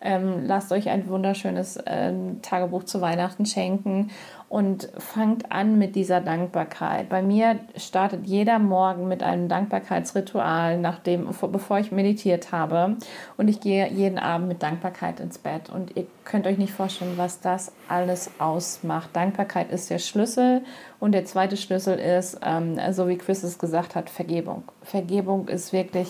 [0.00, 4.10] Ähm, lasst euch ein wunderschönes ähm, Tagebuch zu Weihnachten schenken
[4.48, 7.08] und fangt an mit dieser Dankbarkeit.
[7.08, 12.96] Bei mir startet jeder Morgen mit einem Dankbarkeitsritual, nachdem, bevor ich meditiert habe.
[13.36, 15.68] Und ich gehe jeden Abend mit Dankbarkeit ins Bett.
[15.68, 19.10] Und ihr könnt euch nicht vorstellen, was das alles ausmacht.
[19.12, 20.62] Dankbarkeit ist der Schlüssel.
[20.98, 24.62] Und der zweite Schlüssel ist, ähm, so wie Chris es gesagt hat, Vergebung.
[24.82, 26.08] Vergebung ist wirklich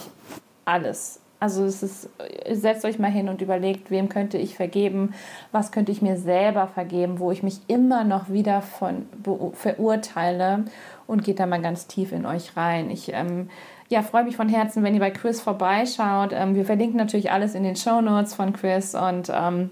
[0.64, 1.20] alles.
[1.40, 2.10] Also es ist,
[2.50, 5.14] setzt euch mal hin und überlegt, wem könnte ich vergeben,
[5.52, 9.06] was könnte ich mir selber vergeben, wo ich mich immer noch wieder von
[9.52, 10.64] verurteile
[11.06, 12.90] und geht da mal ganz tief in euch rein.
[12.90, 13.50] Ich ähm,
[13.88, 16.32] ja, freue mich von Herzen, wenn ihr bei Chris vorbeischaut.
[16.32, 19.70] Ähm, wir verlinken natürlich alles in den Show Notes von Chris und ähm,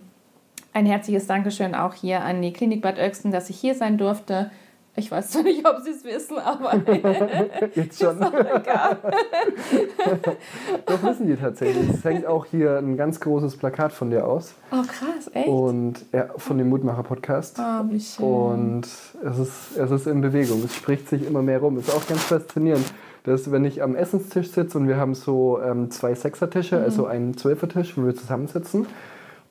[0.73, 4.51] ein herzliches Dankeschön auch hier an die Klinik Bad Oechsen, dass ich hier sein durfte.
[4.99, 6.75] Ich weiß zwar nicht, ob sie es wissen, aber
[7.75, 8.19] jetzt schon.
[10.87, 11.91] Doch wissen die tatsächlich.
[11.91, 14.55] Es hängt auch hier ein ganz großes Plakat von dir aus.
[14.73, 15.49] Oh krass, echt?
[15.49, 17.59] Und ja, von dem Mutmacher Podcast.
[17.59, 18.25] Oh, wie schön.
[18.25, 18.89] Und
[19.23, 20.65] es ist, es ist in Bewegung.
[20.65, 21.79] Es spricht sich immer mehr rum.
[21.79, 22.87] Ist auch ganz faszinierend.
[23.25, 26.85] Dass, wenn ich am Essenstisch sitze und wir haben so ähm, zwei Sechsertische, mhm.
[26.85, 28.87] also einen Zwölfertisch, wo wir zusammensitzen.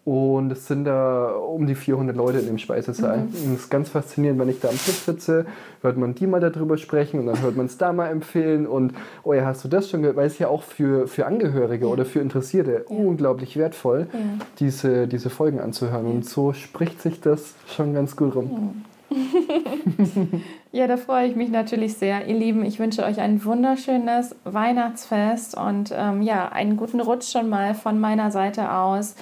[0.06, 3.18] Und es sind da um die 400 Leute in dem Speisesaal.
[3.18, 3.24] Mhm.
[3.24, 5.48] Und es ist ganz faszinierend, wenn ich da am Tisch sitze,
[5.82, 8.68] hört man die mal darüber sprechen und dann hört man es da mal empfehlen.
[8.68, 8.94] Und,
[9.24, 10.16] oh ja, hast du das schon gehört?
[10.16, 11.92] Weil es ja auch für, für Angehörige ja.
[11.92, 12.96] oder für Interessierte ja.
[12.96, 14.20] unglaublich wertvoll, ja.
[14.60, 16.06] diese, diese Folgen anzuhören.
[16.06, 18.84] Und so spricht sich das schon ganz gut rum.
[20.72, 22.28] ja, da freue ich mich natürlich sehr.
[22.28, 27.50] Ihr Lieben, ich wünsche euch ein wunderschönes Weihnachtsfest und ähm, ja, einen guten Rutsch schon
[27.50, 29.16] mal von meiner Seite aus.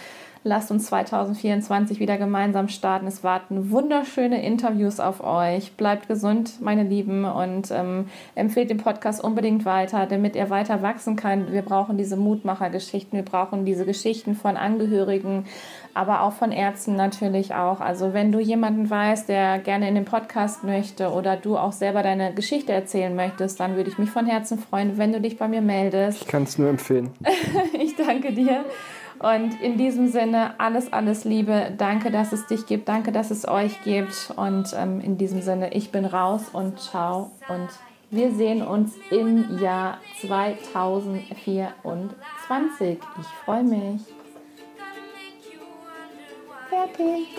[0.46, 3.08] Lasst uns 2024 wieder gemeinsam starten.
[3.08, 5.72] Es warten wunderschöne Interviews auf euch.
[5.78, 11.16] Bleibt gesund, meine Lieben, und ähm, empfehlt den Podcast unbedingt weiter, damit er weiter wachsen
[11.16, 11.54] kann.
[11.54, 15.46] Wir brauchen diese Mutmachergeschichten, wir brauchen diese Geschichten von Angehörigen,
[15.94, 17.80] aber auch von Ärzten natürlich auch.
[17.80, 22.04] Also wenn du jemanden weißt, der gerne in den Podcast möchte oder du auch selber
[22.04, 25.48] deine Geschichte erzählen möchtest, dann würde ich mich von Herzen freuen, wenn du dich bei
[25.48, 26.24] mir meldest.
[26.24, 27.12] Ich kann es nur empfehlen.
[27.80, 28.66] ich danke dir.
[29.24, 31.72] Und in diesem Sinne alles, alles Liebe.
[31.78, 32.90] Danke, dass es dich gibt.
[32.90, 34.34] Danke, dass es euch gibt.
[34.36, 37.32] Und ähm, in diesem Sinne, ich bin raus und ciao.
[37.48, 37.70] Und
[38.12, 42.98] wir sehen uns im Jahr 2024.
[43.22, 44.02] Ich freue mich.
[46.70, 47.30] Fertig.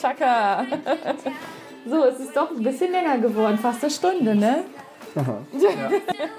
[0.00, 0.66] Chaka.
[1.86, 4.64] So, es ist doch ein bisschen länger geworden, fast eine Stunde, ne?
[5.16, 5.36] Aha.
[5.52, 5.90] Ja.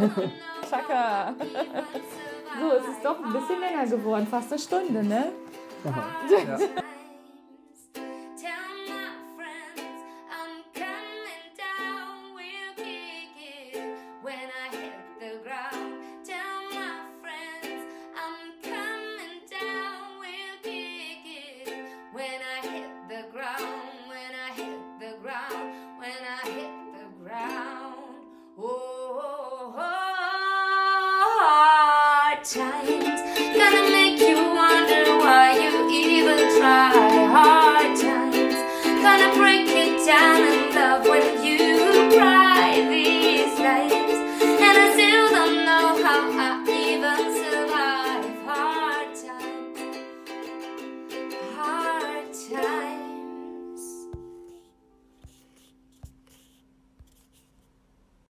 [0.67, 1.35] Chaka.
[2.59, 5.31] So, es ist doch ein bisschen länger geworden, fast eine Stunde, ne?
[5.85, 6.03] Aha.
[6.29, 6.57] Ja.